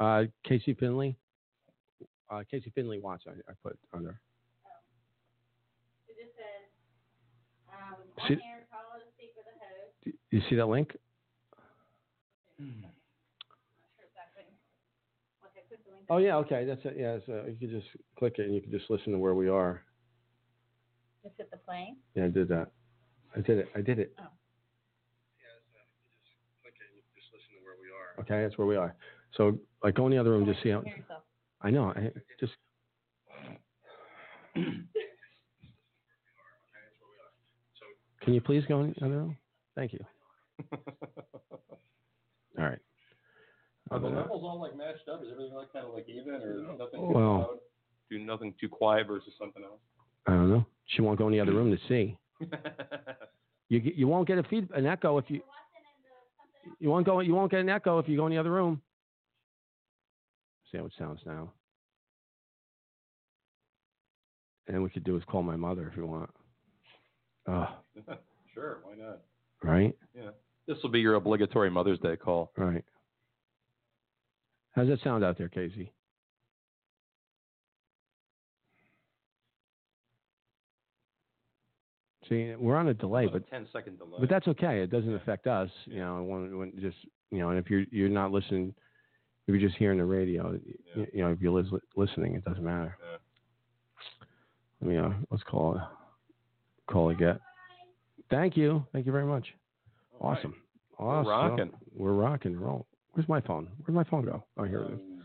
Uh, 0.00 0.24
Casey 0.44 0.74
Finley. 0.74 1.16
Uh, 2.30 2.42
Casey 2.50 2.72
Finley 2.74 2.98
Watts. 2.98 3.24
I, 3.28 3.32
I 3.50 3.54
put 3.62 3.78
under. 3.92 4.18
It 6.08 6.16
just 6.16 6.34
says, 6.36 6.66
um, 7.68 7.96
See- 8.26 8.34
on 8.34 8.40
air, 8.40 8.66
call 8.70 8.98
to 8.98 9.04
speak 9.14 9.34
the 9.36 9.42
host. 9.44 10.16
Do 10.30 10.36
you 10.36 10.42
see 10.48 10.56
that 10.56 10.66
link? 10.66 10.96
Not 12.58 12.68
sure 13.96 14.06
exactly. 14.08 14.44
Okay, 15.44 15.62
click 15.68 15.84
the 15.84 15.92
link. 15.92 16.06
Oh 16.08 16.16
yeah, 16.18 16.36
okay, 16.36 16.64
that's 16.64 16.80
it. 16.84 16.96
Yeah, 16.98 17.18
so 17.26 17.44
you 17.46 17.56
could 17.60 17.70
just 17.70 17.88
click 18.18 18.36
it 18.38 18.46
and 18.46 18.54
you 18.54 18.62
can 18.62 18.70
just 18.70 18.88
listen 18.90 19.12
to 19.12 19.18
where 19.18 19.34
we 19.34 19.48
are. 19.48 19.82
Just 21.22 21.36
hit 21.36 21.50
the 21.50 21.58
play. 21.58 21.94
Yeah, 22.14 22.24
I 22.24 22.28
did 22.28 22.48
that. 22.48 22.70
I 23.36 23.40
did 23.40 23.58
it. 23.58 23.68
I 23.76 23.80
did 23.82 23.98
it. 23.98 24.14
Oh. 24.18 24.24
Okay, 28.20 28.42
that's 28.42 28.58
where 28.58 28.66
we 28.66 28.76
are. 28.76 28.94
So, 29.36 29.58
like, 29.82 29.94
go 29.94 30.06
in 30.06 30.12
the 30.12 30.18
other 30.18 30.30
room, 30.30 30.44
just 30.46 30.62
see 30.62 30.70
how. 30.70 30.82
I 31.62 31.70
know. 31.70 31.92
I 31.96 32.10
just. 32.38 32.52
Can 38.22 38.34
you 38.34 38.40
please 38.40 38.64
go 38.68 38.80
in 38.80 38.94
the 38.98 39.04
other 39.06 39.16
room? 39.16 39.36
Thank 39.74 39.92
you. 39.94 40.00
All 42.58 42.64
right. 42.64 42.78
Are 43.90 43.98
the 43.98 44.06
Uh, 44.08 44.10
levels 44.10 44.44
all 44.44 44.60
like 44.60 44.76
matched 44.76 45.08
up? 45.08 45.22
Is 45.22 45.28
everything 45.32 45.54
like 45.54 45.72
kind 45.72 45.86
of 45.86 45.94
like 45.94 46.06
even, 46.08 46.34
or 46.34 46.76
nothing? 46.78 47.08
Well- 47.12 47.58
Do 48.10 48.18
nothing 48.18 48.54
too 48.60 48.68
quiet 48.68 49.06
versus 49.06 49.32
something 49.38 49.62
else. 49.64 49.80
I 50.26 50.32
don't 50.32 50.50
know. 50.50 50.66
She 50.86 51.00
won't 51.02 51.16
go 51.18 51.26
in 51.28 51.32
the 51.32 51.40
other 51.40 51.52
room 51.52 51.70
to 51.70 51.78
see. 51.88 52.16
You 53.68 53.78
you 53.80 54.06
won't 54.08 54.26
get 54.28 54.38
a 54.38 54.42
feed 54.44 54.68
an 54.74 54.84
echo 54.86 55.16
if 55.18 55.30
you 55.30 55.40
you 56.80 56.90
won't 56.90 57.06
go 57.06 57.20
you 57.20 57.34
won't 57.34 57.50
get 57.52 57.60
an 57.60 57.68
echo 57.68 57.98
if 58.00 58.08
you 58.08 58.16
go 58.16 58.26
in 58.26 58.32
the 58.32 58.38
other 58.38 58.50
room. 58.50 58.82
See 60.70 60.78
how 60.78 60.86
it 60.86 60.92
sounds 60.98 61.20
now. 61.26 61.52
And 64.68 64.82
we 64.82 64.90
could 64.90 65.04
do 65.04 65.16
is 65.16 65.22
call 65.26 65.42
my 65.42 65.56
mother 65.56 65.88
if 65.90 65.96
you 65.96 66.06
want. 66.06 66.30
Oh, 67.48 67.66
sure, 68.54 68.80
why 68.84 68.94
not? 68.96 69.20
right, 69.62 69.96
Yeah. 70.14 70.30
This 70.66 70.76
will 70.82 70.90
be 70.90 71.00
your 71.00 71.14
obligatory 71.14 71.70
Mother's 71.70 71.98
Day 71.98 72.16
call. 72.16 72.52
right. 72.56 72.84
How's 74.72 74.86
that 74.86 75.02
sound 75.02 75.24
out 75.24 75.36
there, 75.36 75.48
Casey? 75.48 75.92
See, 82.28 82.54
we're 82.56 82.76
on 82.76 82.88
a 82.88 82.94
delay, 82.94 83.26
but 83.26 83.42
a 83.42 83.50
10 83.50 83.66
second 83.72 83.98
delay. 83.98 84.18
But 84.20 84.28
that's 84.28 84.46
okay. 84.46 84.82
It 84.82 84.90
doesn't 84.90 85.14
affect 85.14 85.46
us. 85.48 85.68
You 85.86 85.98
know, 85.98 86.22
when, 86.22 86.58
when 86.58 86.72
just 86.80 86.96
you 87.32 87.38
know, 87.38 87.50
and 87.50 87.58
if 87.58 87.68
you're 87.68 87.84
you're 87.90 88.08
not 88.08 88.30
listening, 88.30 88.72
if 89.46 89.54
you're 89.54 89.58
just 89.68 89.76
hearing 89.78 89.98
the 89.98 90.04
radio, 90.04 90.58
Yeah. 90.96 91.04
you, 91.12 91.22
know, 91.22 91.30
if 91.32 91.40
you're 91.40 91.52
lis- 91.52 91.80
listening, 91.96 92.34
it 92.34 92.44
doesn't 92.44 92.62
matter. 92.64 92.96
Yeah. 93.00 93.16
Let 94.80 94.90
me 94.90 94.96
uh, 94.96 95.10
let's 95.30 95.42
call 95.44 95.76
it 95.76 95.82
call 96.90 97.10
it 97.10 97.18
get. 97.18 97.40
Thank 98.30 98.56
you, 98.56 98.84
thank 98.92 99.06
you 99.06 99.12
very 99.12 99.26
much. 99.26 99.46
All 100.20 100.30
right. 100.30 100.38
Awesome, 100.38 100.54
We're 100.98 101.06
awesome. 101.08 101.28
rocking. 101.30 101.70
We're 101.96 102.12
rocking 102.12 102.52
and 102.52 102.60
roll. 102.60 102.86
Where's 103.12 103.28
my 103.28 103.40
phone? 103.40 103.68
Where'd 103.84 103.94
my 103.94 104.04
phone 104.04 104.24
go? 104.24 104.44
Oh, 104.56 104.64
here 104.64 104.82
it 104.82 104.92
is. 104.94 105.00
Um, 105.00 105.22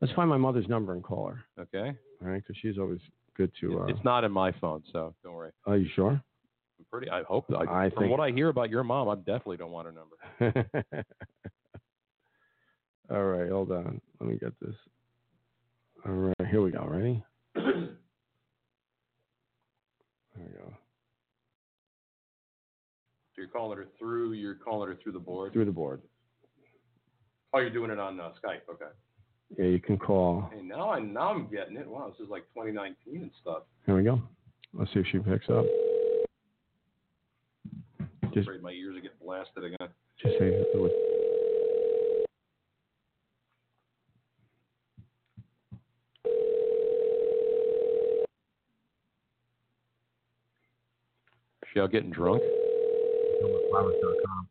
Let's 0.00 0.14
find 0.14 0.28
my 0.28 0.36
mother's 0.36 0.68
number 0.68 0.92
and 0.92 1.02
call 1.02 1.28
her. 1.28 1.40
Okay. 1.62 1.96
All 2.22 2.28
right, 2.28 2.42
because 2.42 2.56
she's 2.60 2.78
always 2.78 3.00
good 3.36 3.50
to. 3.60 3.80
Uh, 3.80 3.86
It's 3.86 4.02
not 4.04 4.22
in 4.24 4.32
my 4.32 4.52
phone, 4.60 4.82
so 4.92 5.14
don't 5.22 5.34
worry. 5.34 5.50
are 5.66 5.76
you 5.76 5.88
sure? 5.94 6.10
I'm 6.10 6.84
pretty. 6.90 7.10
I 7.10 7.22
hope. 7.24 7.46
I, 7.50 7.86
I 7.86 7.90
from 7.90 8.04
think- 8.04 8.10
what 8.10 8.20
I 8.20 8.30
hear 8.30 8.48
about 8.48 8.70
your 8.70 8.84
mom, 8.84 9.08
I 9.08 9.16
definitely 9.16 9.56
don't 9.58 9.70
want 9.72 9.86
her 9.88 9.92
number. 9.92 10.84
All 13.10 13.24
right, 13.24 13.50
hold 13.50 13.70
on. 13.72 14.00
Let 14.20 14.30
me 14.30 14.36
get 14.38 14.58
this. 14.60 14.74
All 16.06 16.12
right, 16.12 16.48
here 16.50 16.62
we 16.62 16.70
go. 16.70 16.84
Ready? 16.86 17.22
There 20.36 20.46
we 20.48 20.52
go. 20.58 20.64
So 23.34 23.40
you're 23.42 23.46
calling 23.46 23.78
her 23.78 23.86
through. 23.98 24.32
You're 24.32 24.56
calling 24.56 24.88
her 24.88 24.96
through 25.00 25.12
the 25.12 25.20
board. 25.20 25.52
Through 25.52 25.66
the 25.66 25.70
board. 25.70 26.02
Oh, 27.52 27.60
you're 27.60 27.70
doing 27.70 27.92
it 27.92 28.00
on 28.00 28.18
uh, 28.18 28.30
Skype. 28.44 28.68
Okay. 28.68 28.90
Yeah, 29.56 29.66
you 29.66 29.78
can 29.78 29.96
call. 29.96 30.50
Hey, 30.52 30.60
now 30.60 30.90
I 30.90 30.98
now 30.98 31.30
I'm 31.32 31.48
getting 31.48 31.76
it. 31.76 31.86
Wow, 31.88 32.08
this 32.10 32.24
is 32.24 32.30
like 32.30 32.42
2019 32.54 33.22
and 33.22 33.30
stuff. 33.40 33.62
Here 33.86 33.94
we 33.94 34.02
go. 34.02 34.20
Let's 34.72 34.92
see 34.92 34.98
if 35.00 35.06
she 35.12 35.18
picks 35.20 35.48
up. 35.48 35.64
I'm 38.00 38.32
Just- 38.32 38.48
afraid 38.48 38.60
my 38.62 38.72
ears 38.72 38.96
are 38.96 39.00
getting 39.00 39.18
blasted 39.24 39.62
again. 39.62 39.88
Just 40.20 40.36
say. 40.40 40.64
She 51.74 51.80
out 51.80 51.90
getting 51.90 52.10
drunk? 52.10 52.40
Flowers.com. 53.70 54.48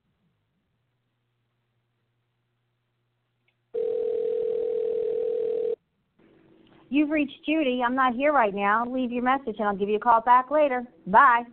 You've 6.90 7.10
reached 7.10 7.44
Judy. 7.46 7.82
I'm 7.84 7.96
not 7.96 8.14
here 8.14 8.34
right 8.34 8.54
now. 8.54 8.86
Leave 8.86 9.12
your 9.12 9.24
message 9.24 9.56
and 9.58 9.68
I'll 9.68 9.76
give 9.76 9.90
you 9.90 9.96
a 9.96 10.00
call 10.00 10.22
back 10.22 10.52
later. 10.52 10.84
Bye. 11.08 11.44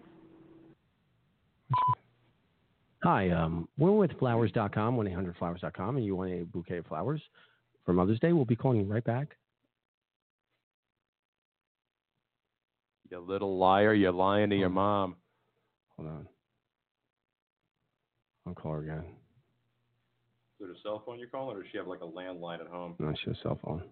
Hi, 3.02 3.30
um, 3.30 3.66
we're 3.78 3.92
with 3.92 4.10
flowers.com, 4.18 4.96
1 4.96 5.06
800 5.06 5.36
flowers.com, 5.36 5.96
and 5.96 6.04
you 6.04 6.16
want 6.16 6.32
a 6.32 6.44
bouquet 6.44 6.78
of 6.78 6.86
flowers 6.86 7.22
for 7.86 7.94
Mother's 7.94 8.20
Day. 8.20 8.34
We'll 8.34 8.44
be 8.44 8.56
calling 8.56 8.80
you 8.80 8.84
right 8.84 9.04
back. 9.04 9.36
You 13.10 13.20
little 13.20 13.56
liar. 13.56 13.94
You're 13.94 14.12
lying 14.12 14.50
to 14.50 14.56
your 14.56 14.68
mom. 14.68 15.16
Hold 16.00 16.12
on. 16.12 16.28
I'll 18.46 18.54
call 18.54 18.72
her 18.72 18.82
again. 18.82 19.04
Is 20.58 20.68
it 20.68 20.70
a 20.70 20.82
cell 20.82 21.02
phone 21.04 21.18
you're 21.18 21.28
calling, 21.28 21.56
or 21.56 21.62
does 21.62 21.70
she 21.70 21.78
have 21.78 21.86
like 21.86 22.00
a 22.00 22.06
landline 22.06 22.60
at 22.60 22.68
home? 22.68 22.94
No, 22.98 23.12
she 23.22 23.28
has 23.30 23.36
a 23.38 23.42
cell 23.42 23.58
phone. 23.62 23.82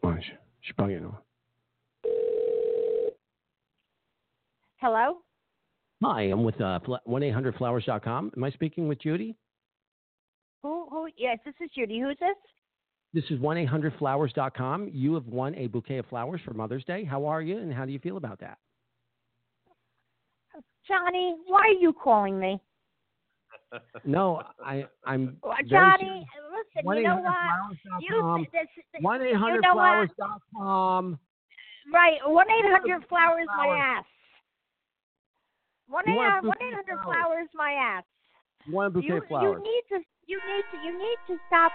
Why, 0.00 0.20
she, 0.22 0.32
she 0.62 0.72
probably 0.72 0.94
you 0.94 1.00
know. 1.00 1.18
Hello? 4.78 5.18
Hi, 6.02 6.22
I'm 6.22 6.44
with 6.44 6.60
uh, 6.62 6.80
1 7.04 7.22
800 7.22 7.56
flowers.com. 7.56 8.32
Am 8.36 8.44
I 8.44 8.50
speaking 8.50 8.88
with 8.88 9.00
Judy? 9.00 9.36
Who 11.16 11.22
who 11.22 11.28
yes, 11.28 11.38
this 11.44 11.54
is 11.64 11.70
Judy. 11.74 12.00
Who's 12.00 12.16
this? 12.20 12.36
This 13.12 13.24
is 13.30 13.40
1 13.40 13.56
800 13.58 13.94
flowers.com. 13.98 14.90
You 14.92 15.14
have 15.14 15.26
won 15.26 15.54
a 15.54 15.66
bouquet 15.68 15.98
of 15.98 16.06
flowers 16.06 16.40
for 16.44 16.52
Mother's 16.54 16.84
Day. 16.84 17.04
How 17.04 17.24
are 17.26 17.42
you, 17.42 17.58
and 17.58 17.72
how 17.72 17.84
do 17.84 17.92
you 17.92 17.98
feel 17.98 18.16
about 18.16 18.38
that? 18.40 18.58
Johnny, 20.86 21.36
why 21.46 21.60
are 21.60 21.80
you 21.80 21.92
calling 21.92 22.38
me? 22.38 22.60
No, 24.04 24.42
I, 24.64 24.86
I'm. 25.04 25.36
Johnny, 25.68 26.26
listen, 26.52 26.96
you 26.96 27.02
know 27.02 27.16
what? 27.16 28.00
You 28.00 28.46
this, 28.52 28.66
this, 28.76 29.02
1 29.02 29.20
you 29.20 29.28
800 29.28 29.60
know 29.60 29.74
what? 29.74 30.08
flowers.com. 30.16 31.18
Right, 31.92 32.18
one 32.26 32.46
eight 32.50 32.64
hundred 32.70 33.08
flowers 33.08 33.46
my 33.56 33.66
ass. 33.66 34.04
One 35.88 36.04
You 36.06 36.14
eight 36.14 36.16
want 36.16 36.44
a 36.44 36.48
one 36.48 36.56
bouquet 36.58 36.66
eight 36.66 36.72
of 36.72 36.74
hundred 36.74 37.02
flowers. 37.02 37.16
flowers 37.24 37.48
my 37.54 37.72
ass. 37.72 38.04
One 38.70 38.92
bouquet 38.92 39.08
You 39.08 39.22
flowers. 39.28 39.62
you 39.64 39.72
need 39.72 39.82
to 39.90 40.04
you 40.26 40.40
need 40.46 40.64
to 40.72 40.86
you 40.86 40.98
need 40.98 41.16
to 41.28 41.36
stop 41.46 41.72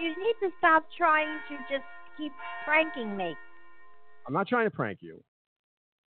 you 0.00 0.08
need 0.08 0.34
to 0.40 0.50
stop 0.58 0.84
trying 0.96 1.38
to 1.48 1.56
just 1.70 1.84
keep 2.16 2.32
pranking 2.64 3.16
me. 3.16 3.34
I'm 4.26 4.32
not 4.32 4.48
trying 4.48 4.66
to 4.66 4.70
prank 4.70 4.98
you. 5.02 5.22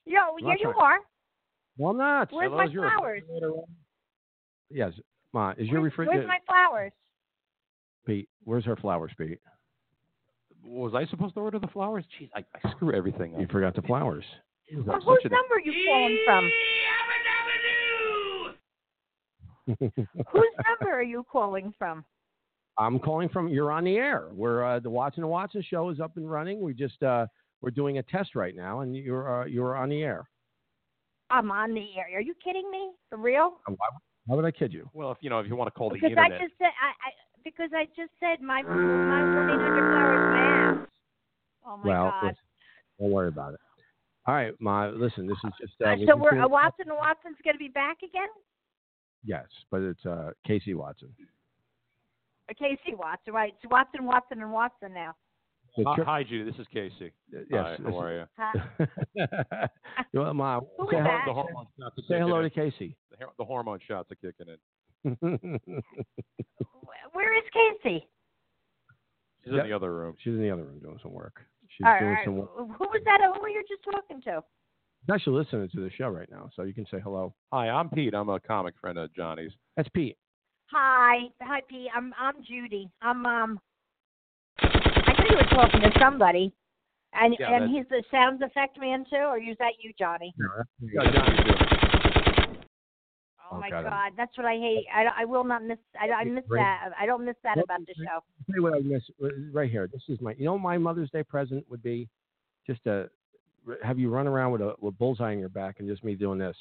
Yo, 0.06 0.20
I'm 0.20 0.46
here 0.46 0.58
you 0.60 0.70
are. 0.70 1.00
Well, 1.78 1.92
I'm 1.92 1.98
not. 1.98 2.32
Where's 2.32 2.52
Hello, 2.52 2.58
my 2.58 2.72
your 2.72 2.90
flowers? 2.90 3.22
Yes, 4.70 4.94
Ma. 5.34 5.54
Is 5.58 5.68
your 5.68 5.82
refrigerator? 5.82 6.20
where's 6.20 6.28
my 6.28 6.40
flowers? 6.46 6.92
Pete, 8.06 8.30
where's 8.44 8.66
her 8.66 8.76
flowers, 8.76 9.12
Pete? 9.18 9.40
Was 10.66 10.94
I 10.96 11.06
supposed 11.08 11.34
to 11.36 11.42
order 11.42 11.60
the 11.60 11.68
flowers? 11.68 12.06
Jeez, 12.20 12.30
I, 12.36 12.44
I 12.64 12.72
screw 12.72 12.94
everything 12.94 13.34
up. 13.36 13.42
You 13.42 13.48
forgot 13.48 13.76
the 13.76 13.82
flowers. 13.82 14.24
Jeez, 14.72 14.86
Well, 14.86 15.00
whose 15.00 15.24
number 15.24 15.56
are 15.56 15.60
you 15.60 15.88
calling 15.90 16.18
from? 16.26 16.50
Whose 19.68 19.78
number 19.92 20.94
are 20.94 21.04
you 21.04 21.26
calling 21.32 21.74
from? 21.78 22.04
I'm 22.78 23.00
calling 23.00 23.30
from. 23.30 23.50
You're 23.50 23.72
on 23.72 23.84
the 23.84 23.98
air. 23.98 24.30
We're 24.32 24.64
uh, 24.64 24.80
the 24.80 24.90
Watson 24.90 25.24
and 25.24 25.32
Watson 25.32 25.64
show 25.68 25.90
is 25.90 26.00
up 26.00 26.18
and 26.18 26.30
running. 26.30 26.62
We 26.62 26.74
just 26.74 27.02
uh, 27.04 27.28
we're 27.62 27.72
doing 27.72 28.00
a 28.00 28.04
test 28.04 28.36
right 28.36 28.56
now, 28.56 28.82
and 28.82 28.96
you're 28.96 29.44
uh, 29.44 29.46
you're 29.46 29.76
on 29.76 29.90
the 29.90 30.02
air. 30.02 30.28
I'm 31.30 31.52
on 31.52 31.74
the 31.74 31.86
air. 31.98 32.18
Are 32.18 32.22
you 32.22 32.34
kidding 32.44 32.70
me? 32.72 32.92
For 33.10 33.18
real? 33.18 33.54
Uh, 33.68 33.74
Why, 33.78 33.88
why 34.26 34.36
would 34.36 34.46
I 34.46 34.52
kid 34.52 34.74
you? 34.74 34.90
Well, 34.94 35.12
if 35.12 35.18
you 35.22 35.30
know, 35.30 35.40
if 35.40 35.48
you 35.48 35.56
want 35.56 35.68
to 35.68 35.72
call 35.72 35.90
the 35.90 35.96
Because 35.96 36.18
I 36.18 36.30
just 36.30 36.54
said 36.58 36.72
I, 36.82 36.90
I 36.90 37.12
because 37.44 37.70
I 37.76 37.86
just 37.96 38.12
said 38.20 38.42
my 38.42 38.62
my 38.64 38.74
one 38.74 39.50
eight 39.50 39.62
hundred 39.62 39.92
flowers 39.92 40.34
my 40.34 40.82
ass. 40.82 40.88
Oh 41.66 41.78
my 41.78 41.88
well, 41.88 42.10
god. 42.10 42.24
listen, 42.24 42.38
don't 43.00 43.12
worry 43.12 43.28
about 43.28 43.54
it. 43.54 43.60
All 44.26 44.34
right, 44.34 44.54
Ma. 44.60 44.88
Listen, 44.88 45.28
this 45.28 45.38
is 45.44 45.52
just. 45.60 45.74
Uh, 45.82 45.90
Uh, 45.90 45.96
so 46.08 46.16
we're 46.16 46.42
uh, 46.42 46.48
Watson 46.48 46.86
and 46.88 46.98
Watson's 46.98 47.38
going 47.44 47.56
to 47.56 47.60
be 47.60 47.68
back 47.68 47.98
again. 48.04 48.30
Yes, 49.26 49.46
but 49.72 49.82
it's 49.82 50.06
uh, 50.06 50.32
Casey 50.46 50.74
Watson. 50.74 51.10
Uh, 52.50 52.54
Casey 52.60 52.94
Watson, 52.96 53.34
right? 53.34 53.54
It's 53.62 53.72
Watson, 53.72 54.06
Watson, 54.06 54.42
and 54.42 54.52
Watson 54.52 54.94
now. 54.94 55.16
The 55.78 55.86
hi, 55.86 55.96
hi, 56.06 56.24
Judy. 56.24 56.44
This 56.50 56.60
is 56.60 56.68
Casey. 56.72 57.12
yes. 57.32 57.44
Hi, 57.52 57.78
how 57.84 57.98
are 58.00 58.14
you? 58.14 58.26
Huh? 58.38 59.68
well, 60.14 60.34
Ma, 60.34 60.60
Who 60.78 60.88
say, 60.92 60.98
is 60.98 61.04
hel- 61.04 61.12
that? 61.12 61.22
The 61.26 61.34
hormone 61.34 61.68
shots 61.80 61.96
are 61.98 62.02
say 62.08 62.20
hello 62.20 62.38
in. 62.40 62.44
to 62.44 62.50
Casey. 62.50 62.96
The, 63.12 63.26
the 63.40 63.44
hormone 63.46 63.80
shots 63.88 64.12
are 64.12 64.16
kicking 64.16 64.54
in. 64.54 64.60
Where 67.14 67.38
is 67.38 67.44
Casey? 67.54 68.08
She's 69.44 69.54
Yep. 69.54 69.64
in 69.64 69.70
the 69.70 69.76
other 69.76 69.94
room. 69.94 70.16
She's 70.24 70.34
in 70.34 70.42
the 70.42 70.52
other 70.52 70.64
room 70.64 70.80
doing 70.80 71.00
some 71.02 71.12
work. 71.12 71.42
She's 71.70 71.86
All 71.88 72.00
doing 72.00 72.12
right. 72.12 72.26
some 72.26 72.38
work. 72.38 72.50
Who 72.56 72.66
was 72.86 73.02
that? 73.06 73.20
Who 73.34 73.42
were 73.42 73.50
you 73.50 73.64
just 73.68 73.84
talking 73.84 74.22
to? 74.24 74.44
She's 75.06 75.14
actually 75.14 75.38
listening 75.44 75.70
to 75.76 75.82
the 75.82 75.92
show 75.92 76.08
right 76.08 76.30
now, 76.32 76.50
so 76.56 76.64
you 76.64 76.74
can 76.74 76.86
say 76.90 76.98
hello. 77.04 77.34
Hi, 77.52 77.70
I'm 77.70 77.90
Pete. 77.90 78.14
I'm 78.14 78.30
a 78.30 78.40
comic 78.40 78.74
friend 78.80 78.98
of 78.98 79.14
Johnny's. 79.14 79.52
That's 79.76 79.90
Pete. 79.90 80.16
Hi, 80.72 81.24
hi, 81.42 81.60
Pete. 81.70 81.90
I'm 81.94 82.14
I'm 82.18 82.36
Judy. 82.48 82.90
I'm 83.02 83.26
um. 83.26 83.60
I 84.60 84.68
knew 85.20 85.26
you 85.32 85.36
were 85.36 85.50
talking 85.56 85.82
to 85.82 85.92
somebody, 86.00 86.54
and 87.14 87.36
Yeah, 87.38 87.48
and 87.54 87.64
that's- 87.64 87.70
he's 87.72 87.88
the 87.90 88.02
sounds 88.12 88.42
effect 88.42 88.80
man 88.80 89.04
too, 89.10 89.18
or 89.18 89.38
is 89.38 89.58
that 89.60 89.74
you, 89.82 89.92
Johnny? 90.00 90.34
Yeah, 90.80 91.12
Johnny's 91.12 91.44
doing. 91.44 91.58
Oh 93.52 93.60
my 93.60 93.68
Okay, 93.68 93.76
then. 93.84 93.92
God, 93.92 94.12
that's 94.16 94.36
what 94.38 94.46
I 94.48 94.54
hate. 94.56 94.86
I, 94.96 95.22
I 95.22 95.26
will 95.26 95.44
not 95.44 95.64
miss. 95.64 95.78
I, 96.02 96.10
I 96.12 96.24
miss 96.24 96.46
Great. 96.48 96.62
that. 96.62 96.92
I 96.98 97.06
don't 97.06 97.26
miss 97.26 97.36
that 97.44 97.58
What 97.58 97.66
about 97.66 97.82
the 97.86 97.94
show. 97.94 98.24
tell 98.48 98.56
you 98.56 98.64
what 98.64 98.74
I 98.74 98.80
miss 98.80 99.04
uh, 99.22 99.28
right 99.52 99.70
here. 99.70 99.88
This 99.92 100.02
is 100.08 100.20
my, 100.22 100.34
you 100.38 100.46
know, 100.46 100.58
my 100.58 100.78
Mother's 100.78 101.12
Day 101.12 101.24
present 101.24 101.64
would 101.70 101.84
be 101.84 102.08
just 102.66 102.82
to 102.86 103.10
have 103.84 104.00
you 104.00 104.10
run 104.10 104.28
around 104.28 104.52
with 104.52 104.62
a 104.62 104.74
with 104.80 104.98
bullseye 104.98 105.32
on 105.32 105.40
your 105.40 105.50
back 105.50 105.80
and 105.80 105.88
just 105.88 106.04
me 106.04 106.16
doing 106.16 106.40
this. 106.40 106.56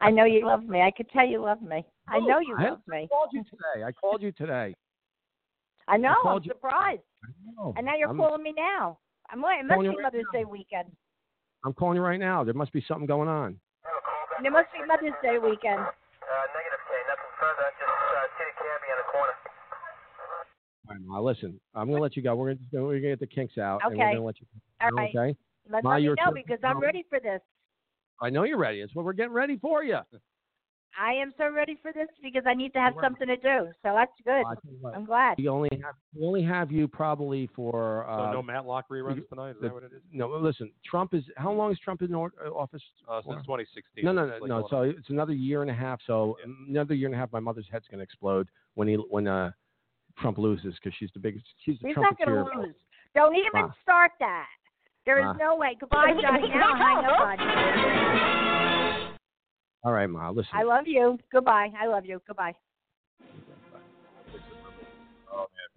I 0.00 0.10
know 0.10 0.24
you 0.24 0.44
love 0.46 0.64
me. 0.64 0.80
I 0.82 0.90
could 0.90 1.08
tell 1.10 1.26
you 1.26 1.40
love 1.40 1.62
me. 1.62 1.84
I 2.08 2.18
know 2.18 2.40
you 2.40 2.56
I 2.58 2.70
love 2.70 2.80
me. 2.88 3.04
I 3.04 3.06
called 3.06 3.30
you 3.32 3.44
today. 3.44 3.84
I 3.86 3.92
called 3.92 4.20
you 4.22 4.32
today. 4.32 4.74
I 5.86 5.96
know. 5.96 6.08
I'm 6.10 6.22
called 6.22 6.44
you- 6.44 6.50
surprised. 6.52 7.02
Oh, 7.58 7.72
And 7.76 7.86
now 7.86 7.94
you're 7.96 8.08
I'm, 8.08 8.16
calling 8.16 8.42
me 8.42 8.52
now. 8.56 8.98
I'm 9.30 9.40
like, 9.40 9.60
it 9.60 9.66
must 9.66 9.80
be 9.80 9.88
right 9.88 10.02
Mother's 10.02 10.26
Day 10.32 10.44
weekend. 10.44 10.88
I'm 11.64 11.72
calling 11.72 11.96
you 11.96 12.02
right 12.02 12.18
now. 12.18 12.42
There 12.42 12.54
must 12.54 12.72
be 12.72 12.82
something 12.88 13.06
going 13.06 13.28
on. 13.28 13.60
It 14.44 14.50
must 14.50 14.66
be 14.72 14.84
Mother's 14.84 15.14
Day 15.22 15.38
weekend. 15.38 15.78
Uh, 15.78 15.86
negative 16.50 16.82
K, 16.82 16.92
nothing 17.06 17.32
further. 17.38 17.66
Just 17.78 17.86
uh, 17.86 18.26
see 18.38 18.44
the 18.50 18.54
cabbie 18.58 18.90
in 18.90 18.98
the 18.98 19.08
corner. 19.12 19.34
All 20.88 20.94
right, 20.96 21.01
Ma, 21.12 21.20
listen, 21.20 21.60
I'm 21.74 21.88
gonna 21.90 22.00
let 22.00 22.16
you 22.16 22.22
go. 22.22 22.34
We're 22.34 22.54
gonna 22.54 22.84
we're 22.86 22.94
gonna 22.98 23.00
get 23.12 23.20
the 23.20 23.26
kinks 23.26 23.58
out, 23.58 23.80
and 23.84 23.96
we're 23.96 24.02
Okay. 24.04 24.14
gonna 24.14 24.24
let 24.24 24.40
you. 24.40 24.46
All 24.80 24.90
go, 24.90 24.96
right. 24.96 25.14
Okay. 25.14 25.36
Let, 25.70 25.84
Ma, 25.84 25.90
let 25.90 25.96
me 25.98 26.04
you're 26.04 26.16
know 26.16 26.30
too- 26.30 26.34
because 26.42 26.58
I'm 26.64 26.80
ready 26.80 27.04
for 27.10 27.20
this. 27.20 27.40
I 28.22 28.30
know 28.30 28.44
you're 28.44 28.56
ready. 28.58 28.80
It's 28.80 28.94
what 28.94 29.04
we're 29.04 29.12
getting 29.12 29.32
ready 29.32 29.58
for 29.58 29.84
you. 29.84 29.98
I 30.98 31.12
am 31.14 31.32
so 31.38 31.50
ready 31.50 31.76
for 31.82 31.90
this 31.92 32.08
because 32.22 32.44
I 32.46 32.52
need 32.54 32.72
to 32.74 32.78
have 32.78 32.92
something 33.02 33.26
to 33.26 33.36
do. 33.36 33.68
So 33.82 33.94
that's 33.94 34.12
good. 34.24 34.42
What, 34.80 34.94
I'm 34.94 35.04
glad. 35.06 35.36
we 35.38 35.48
only 35.48 35.68
have 35.82 35.94
we 36.14 36.26
only 36.26 36.42
have 36.42 36.70
you 36.72 36.88
probably 36.88 37.46
for. 37.54 38.04
So 38.08 38.12
Uh, 38.24 38.32
no 38.32 38.42
Matlock 38.42 38.88
reruns 38.90 39.16
you- 39.16 39.26
tonight. 39.28 39.50
Is 39.50 39.56
the- 39.56 39.68
that 39.68 39.74
what 39.74 39.82
it 39.84 39.92
is? 39.92 40.02
no, 40.12 40.28
listen. 40.28 40.70
Trump 40.84 41.12
is 41.14 41.24
how 41.36 41.52
long 41.52 41.72
is 41.72 41.78
Trump 41.80 42.00
in 42.02 42.14
or, 42.14 42.32
uh, 42.44 42.50
office? 42.50 42.82
Uh, 43.06 43.20
since 43.22 43.42
2016. 43.44 44.04
No, 44.04 44.12
no, 44.12 44.26
no, 44.26 44.32
like 44.38 44.48
no. 44.48 44.66
So 44.68 44.82
it's 44.82 45.10
another 45.10 45.34
year 45.34 45.60
and 45.62 45.70
a 45.70 45.74
half. 45.74 46.00
So 46.06 46.38
Yeah. 46.40 46.52
another 46.68 46.94
year 46.94 47.06
and 47.08 47.14
a 47.14 47.18
half, 47.18 47.30
my 47.32 47.40
mother's 47.40 47.68
head's 47.70 47.86
gonna 47.88 48.02
explode 48.02 48.48
when 48.74 48.88
he 48.88 48.94
when 48.96 49.26
uh 49.26 49.52
Trump 50.20 50.38
loses 50.38 50.74
because 50.74 50.96
she's 50.98 51.10
the 51.14 51.20
biggest. 51.20 51.44
She's 51.64 51.78
the 51.80 51.88
He's 51.88 51.96
not 51.96 52.16
going 52.18 52.30
to 52.30 52.44
lose. 52.60 52.74
Don't 53.14 53.34
even 53.34 53.50
Ma. 53.52 53.70
start 53.82 54.12
that. 54.20 54.46
There 55.04 55.18
is 55.18 55.24
Ma. 55.24 55.32
no 55.34 55.56
way. 55.56 55.76
Goodbye, 55.78 56.12
Johnny. 56.20 56.48
Now 56.48 56.74
hang 56.76 57.04
up 57.04 57.20
on 57.20 57.38
you. 59.08 59.16
All 59.84 59.92
right, 59.92 60.06
Ma. 60.06 60.30
Listen. 60.30 60.52
I 60.54 60.62
love 60.62 60.86
you. 60.86 61.18
Goodbye. 61.32 61.70
I 61.78 61.86
love 61.86 62.06
you. 62.06 62.22
Goodbye. 62.26 62.54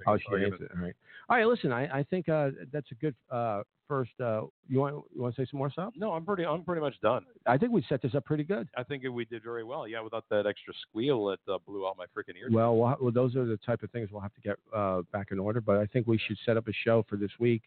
Oh, 0.07 0.17
she 0.17 0.25
hates 0.37 0.55
it. 0.61 0.69
All 0.75 0.83
right. 0.83 0.93
All 1.29 1.37
right. 1.37 1.47
Listen, 1.47 1.71
I, 1.71 1.99
I 1.99 2.03
think 2.03 2.29
uh, 2.29 2.49
that's 2.71 2.91
a 2.91 2.95
good 2.95 3.15
uh, 3.31 3.63
first. 3.87 4.11
Uh, 4.19 4.41
you 4.67 4.79
want 4.79 4.95
you 5.15 5.21
want 5.21 5.35
to 5.35 5.41
say 5.41 5.47
some 5.49 5.57
more 5.57 5.71
stuff? 5.71 5.93
No, 5.95 6.11
I'm 6.13 6.25
pretty. 6.25 6.45
I'm 6.45 6.63
pretty 6.63 6.81
much 6.81 6.95
done. 7.01 7.25
I 7.45 7.57
think 7.57 7.71
we 7.71 7.83
set 7.87 8.01
this 8.01 8.15
up 8.15 8.25
pretty 8.25 8.43
good. 8.43 8.67
I 8.77 8.83
think 8.83 9.03
we 9.11 9.25
did 9.25 9.43
very 9.43 9.63
well. 9.63 9.87
Yeah, 9.87 10.01
without 10.01 10.25
that 10.29 10.45
extra 10.47 10.73
squeal 10.87 11.25
that 11.27 11.39
uh, 11.51 11.57
blew 11.67 11.87
out 11.87 11.97
my 11.97 12.05
freaking 12.05 12.35
ears. 12.39 12.51
Well, 12.53 12.75
we'll, 12.75 12.95
well, 13.01 13.11
those 13.11 13.35
are 13.35 13.45
the 13.45 13.57
type 13.57 13.83
of 13.83 13.91
things 13.91 14.09
we'll 14.11 14.21
have 14.21 14.33
to 14.33 14.41
get 14.41 14.55
uh, 14.75 15.01
back 15.11 15.27
in 15.31 15.39
order. 15.39 15.61
But 15.61 15.77
I 15.77 15.85
think 15.85 16.07
we 16.07 16.17
should 16.17 16.37
set 16.45 16.57
up 16.57 16.67
a 16.67 16.73
show 16.83 17.05
for 17.09 17.15
this 17.17 17.31
week. 17.39 17.63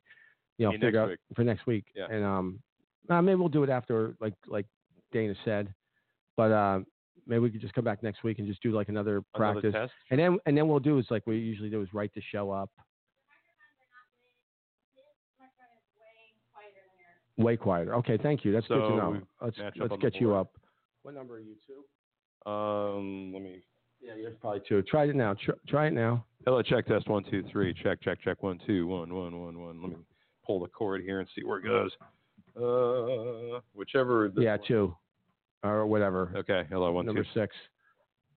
You 0.58 0.66
know, 0.66 0.72
figure 0.72 0.90
next 0.90 0.98
out 0.98 1.08
week. 1.10 1.18
for 1.36 1.44
next 1.44 1.66
week. 1.66 1.84
Yeah. 1.94 2.06
And 2.10 2.24
um, 2.24 2.58
uh, 3.08 3.22
maybe 3.22 3.36
we'll 3.36 3.48
do 3.48 3.62
it 3.62 3.70
after, 3.70 4.14
like 4.20 4.34
like 4.46 4.66
Dana 5.12 5.34
said. 5.44 5.72
but 6.36 6.50
uh, 6.52 6.80
maybe 7.26 7.40
we 7.40 7.50
could 7.50 7.60
just 7.60 7.74
come 7.74 7.84
back 7.84 8.02
next 8.02 8.24
week 8.24 8.38
and 8.38 8.48
just 8.48 8.62
do 8.62 8.72
like 8.72 8.88
another 8.88 9.22
Another 9.34 9.60
practice. 9.60 9.72
test? 9.72 9.92
And 10.10 10.18
then 10.18 10.38
and 10.46 10.56
then 10.56 10.66
we'll 10.68 10.80
do 10.80 10.98
is 10.98 11.06
like 11.10 11.22
we 11.26 11.36
usually 11.38 11.70
do 11.70 11.80
is 11.82 11.88
write 11.94 12.12
the 12.14 12.22
show 12.32 12.50
up. 12.50 12.70
Way 17.38 17.56
quieter. 17.56 17.94
Okay, 17.96 18.18
thank 18.20 18.44
you. 18.44 18.52
That's 18.52 18.66
good 18.66 18.80
to 18.80 18.96
know. 18.96 19.20
Let's 19.40 19.56
let's 19.76 19.94
get 20.02 20.16
you 20.16 20.34
up. 20.34 20.52
What 21.02 21.14
number 21.14 21.36
are 21.36 21.40
you 21.40 21.54
two? 21.66 22.50
Um, 22.50 23.32
let 23.32 23.42
me. 23.42 23.62
Yeah, 24.00 24.14
you're 24.16 24.32
probably 24.32 24.60
two. 24.68 24.82
Try 24.82 25.04
it 25.04 25.14
now. 25.14 25.34
Try, 25.34 25.54
try 25.68 25.86
it 25.86 25.92
now. 25.92 26.24
Hello, 26.44 26.62
check 26.62 26.86
test 26.86 27.08
one 27.08 27.24
two 27.30 27.44
three. 27.50 27.74
Check 27.82 28.00
check 28.02 28.18
check 28.22 28.42
one 28.42 28.58
two 28.66 28.86
one 28.86 29.14
one 29.14 29.40
one 29.40 29.60
one. 29.60 29.82
Let 29.82 29.90
me 29.90 29.96
pull 30.44 30.60
the 30.60 30.68
cord 30.68 31.02
here 31.02 31.20
and 31.20 31.28
see 31.34 31.44
where 31.44 31.58
it 31.58 31.64
goes. 31.64 31.92
Uh, 32.56 33.60
whichever. 33.72 34.28
this 34.28 34.42
yeah, 34.42 34.56
one- 34.56 34.66
two, 34.66 34.96
or 35.62 35.86
whatever. 35.86 36.32
Okay. 36.36 36.64
Hello, 36.70 36.90
one 36.90 37.06
number 37.06 37.22
two. 37.22 37.28
six. 37.34 37.54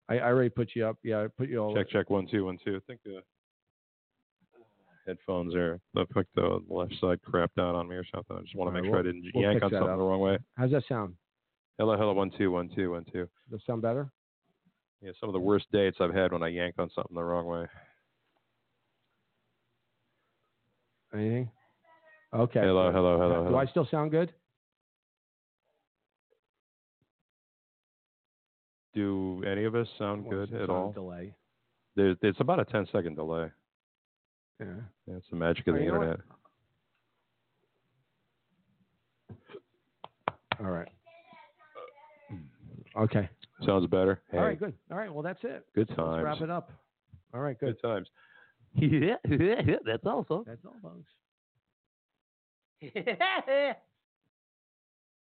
I, 0.08 0.18
I 0.18 0.26
already 0.26 0.50
put 0.50 0.70
you 0.74 0.86
up. 0.86 0.96
Yeah, 1.02 1.24
I 1.24 1.26
put 1.26 1.48
you 1.48 1.58
all. 1.58 1.74
Check 1.74 1.90
check 1.90 2.08
one 2.10 2.28
two 2.30 2.44
one 2.44 2.58
two. 2.64 2.76
I 2.76 2.80
think 2.86 3.00
the 3.04 3.22
headphones 5.06 5.54
are. 5.54 5.80
I 5.96 6.04
think 6.14 6.26
the 6.34 6.60
left 6.68 6.94
side 7.00 7.18
crapped 7.22 7.58
out 7.58 7.74
on 7.74 7.88
me 7.88 7.96
or 7.96 8.04
something. 8.14 8.36
I 8.36 8.40
just 8.42 8.54
want 8.54 8.68
to 8.68 8.72
make 8.72 8.82
right, 8.84 8.88
sure 8.90 8.98
I 8.98 9.02
we'll- 9.02 9.12
didn't 9.12 9.30
we'll 9.34 9.44
yank 9.44 9.62
on 9.62 9.70
something 9.70 9.88
up. 9.90 9.98
the 9.98 10.04
wrong 10.04 10.20
way. 10.20 10.38
How's 10.56 10.70
that 10.70 10.84
sound? 10.88 11.14
Hello 11.78 11.96
hello 11.96 12.12
one 12.12 12.30
two 12.30 12.50
one 12.50 12.68
two 12.74 12.90
one 12.92 13.04
two. 13.06 13.28
Does 13.50 13.60
that 13.60 13.60
sound 13.66 13.82
better? 13.82 14.12
Yeah, 15.00 15.10
some 15.18 15.28
of 15.28 15.32
the 15.32 15.40
worst 15.40 15.66
dates 15.72 15.96
I've 16.00 16.14
had 16.14 16.32
when 16.32 16.42
I 16.42 16.48
yanked 16.48 16.78
on 16.78 16.88
something 16.94 17.14
the 17.16 17.24
wrong 17.24 17.46
way. 17.46 17.66
Anything? 21.14 21.50
Okay. 22.32 22.60
Hello, 22.60 22.90
hello, 22.92 23.18
hello, 23.18 23.38
Do 23.40 23.44
hello. 23.46 23.58
I 23.58 23.66
still 23.66 23.86
sound 23.90 24.10
good? 24.12 24.32
Do 28.94 29.42
any 29.46 29.64
of 29.64 29.74
us 29.74 29.88
sound 29.98 30.28
good 30.28 30.52
at 30.54 30.70
all? 30.70 30.92
Delay. 30.92 31.34
There's, 31.96 32.16
it's 32.22 32.40
about 32.40 32.60
a 32.60 32.64
10 32.64 32.86
second 32.92 33.16
delay. 33.16 33.50
Yeah. 34.62 35.14
That's 35.14 35.24
the 35.30 35.36
magic 35.36 35.66
of 35.66 35.74
the 35.74 35.80
you 35.80 35.92
know 35.92 35.98
what? 35.98 36.02
internet. 36.08 36.20
All 40.60 40.66
right. 40.70 40.88
Okay. 42.96 43.28
Sounds 43.66 43.86
better. 43.86 44.20
Hey, 44.30 44.38
All 44.38 44.44
right. 44.44 44.58
Good. 44.58 44.74
All 44.90 44.98
right. 44.98 45.12
Well, 45.12 45.22
that's 45.22 45.42
it. 45.44 45.64
good 45.74 45.88
Let's 45.88 45.98
times. 45.98 46.24
wrap 46.24 46.40
it 46.40 46.50
up. 46.50 46.70
All 47.34 47.40
right. 47.40 47.58
Good. 47.58 47.76
Good 47.80 47.88
times. 47.88 48.08
yeah, 48.74 49.16
that's 49.86 50.04
all, 50.06 50.24
folks. 50.24 50.48
That's 50.48 50.64
all, 50.64 50.76
folks. 50.82 51.10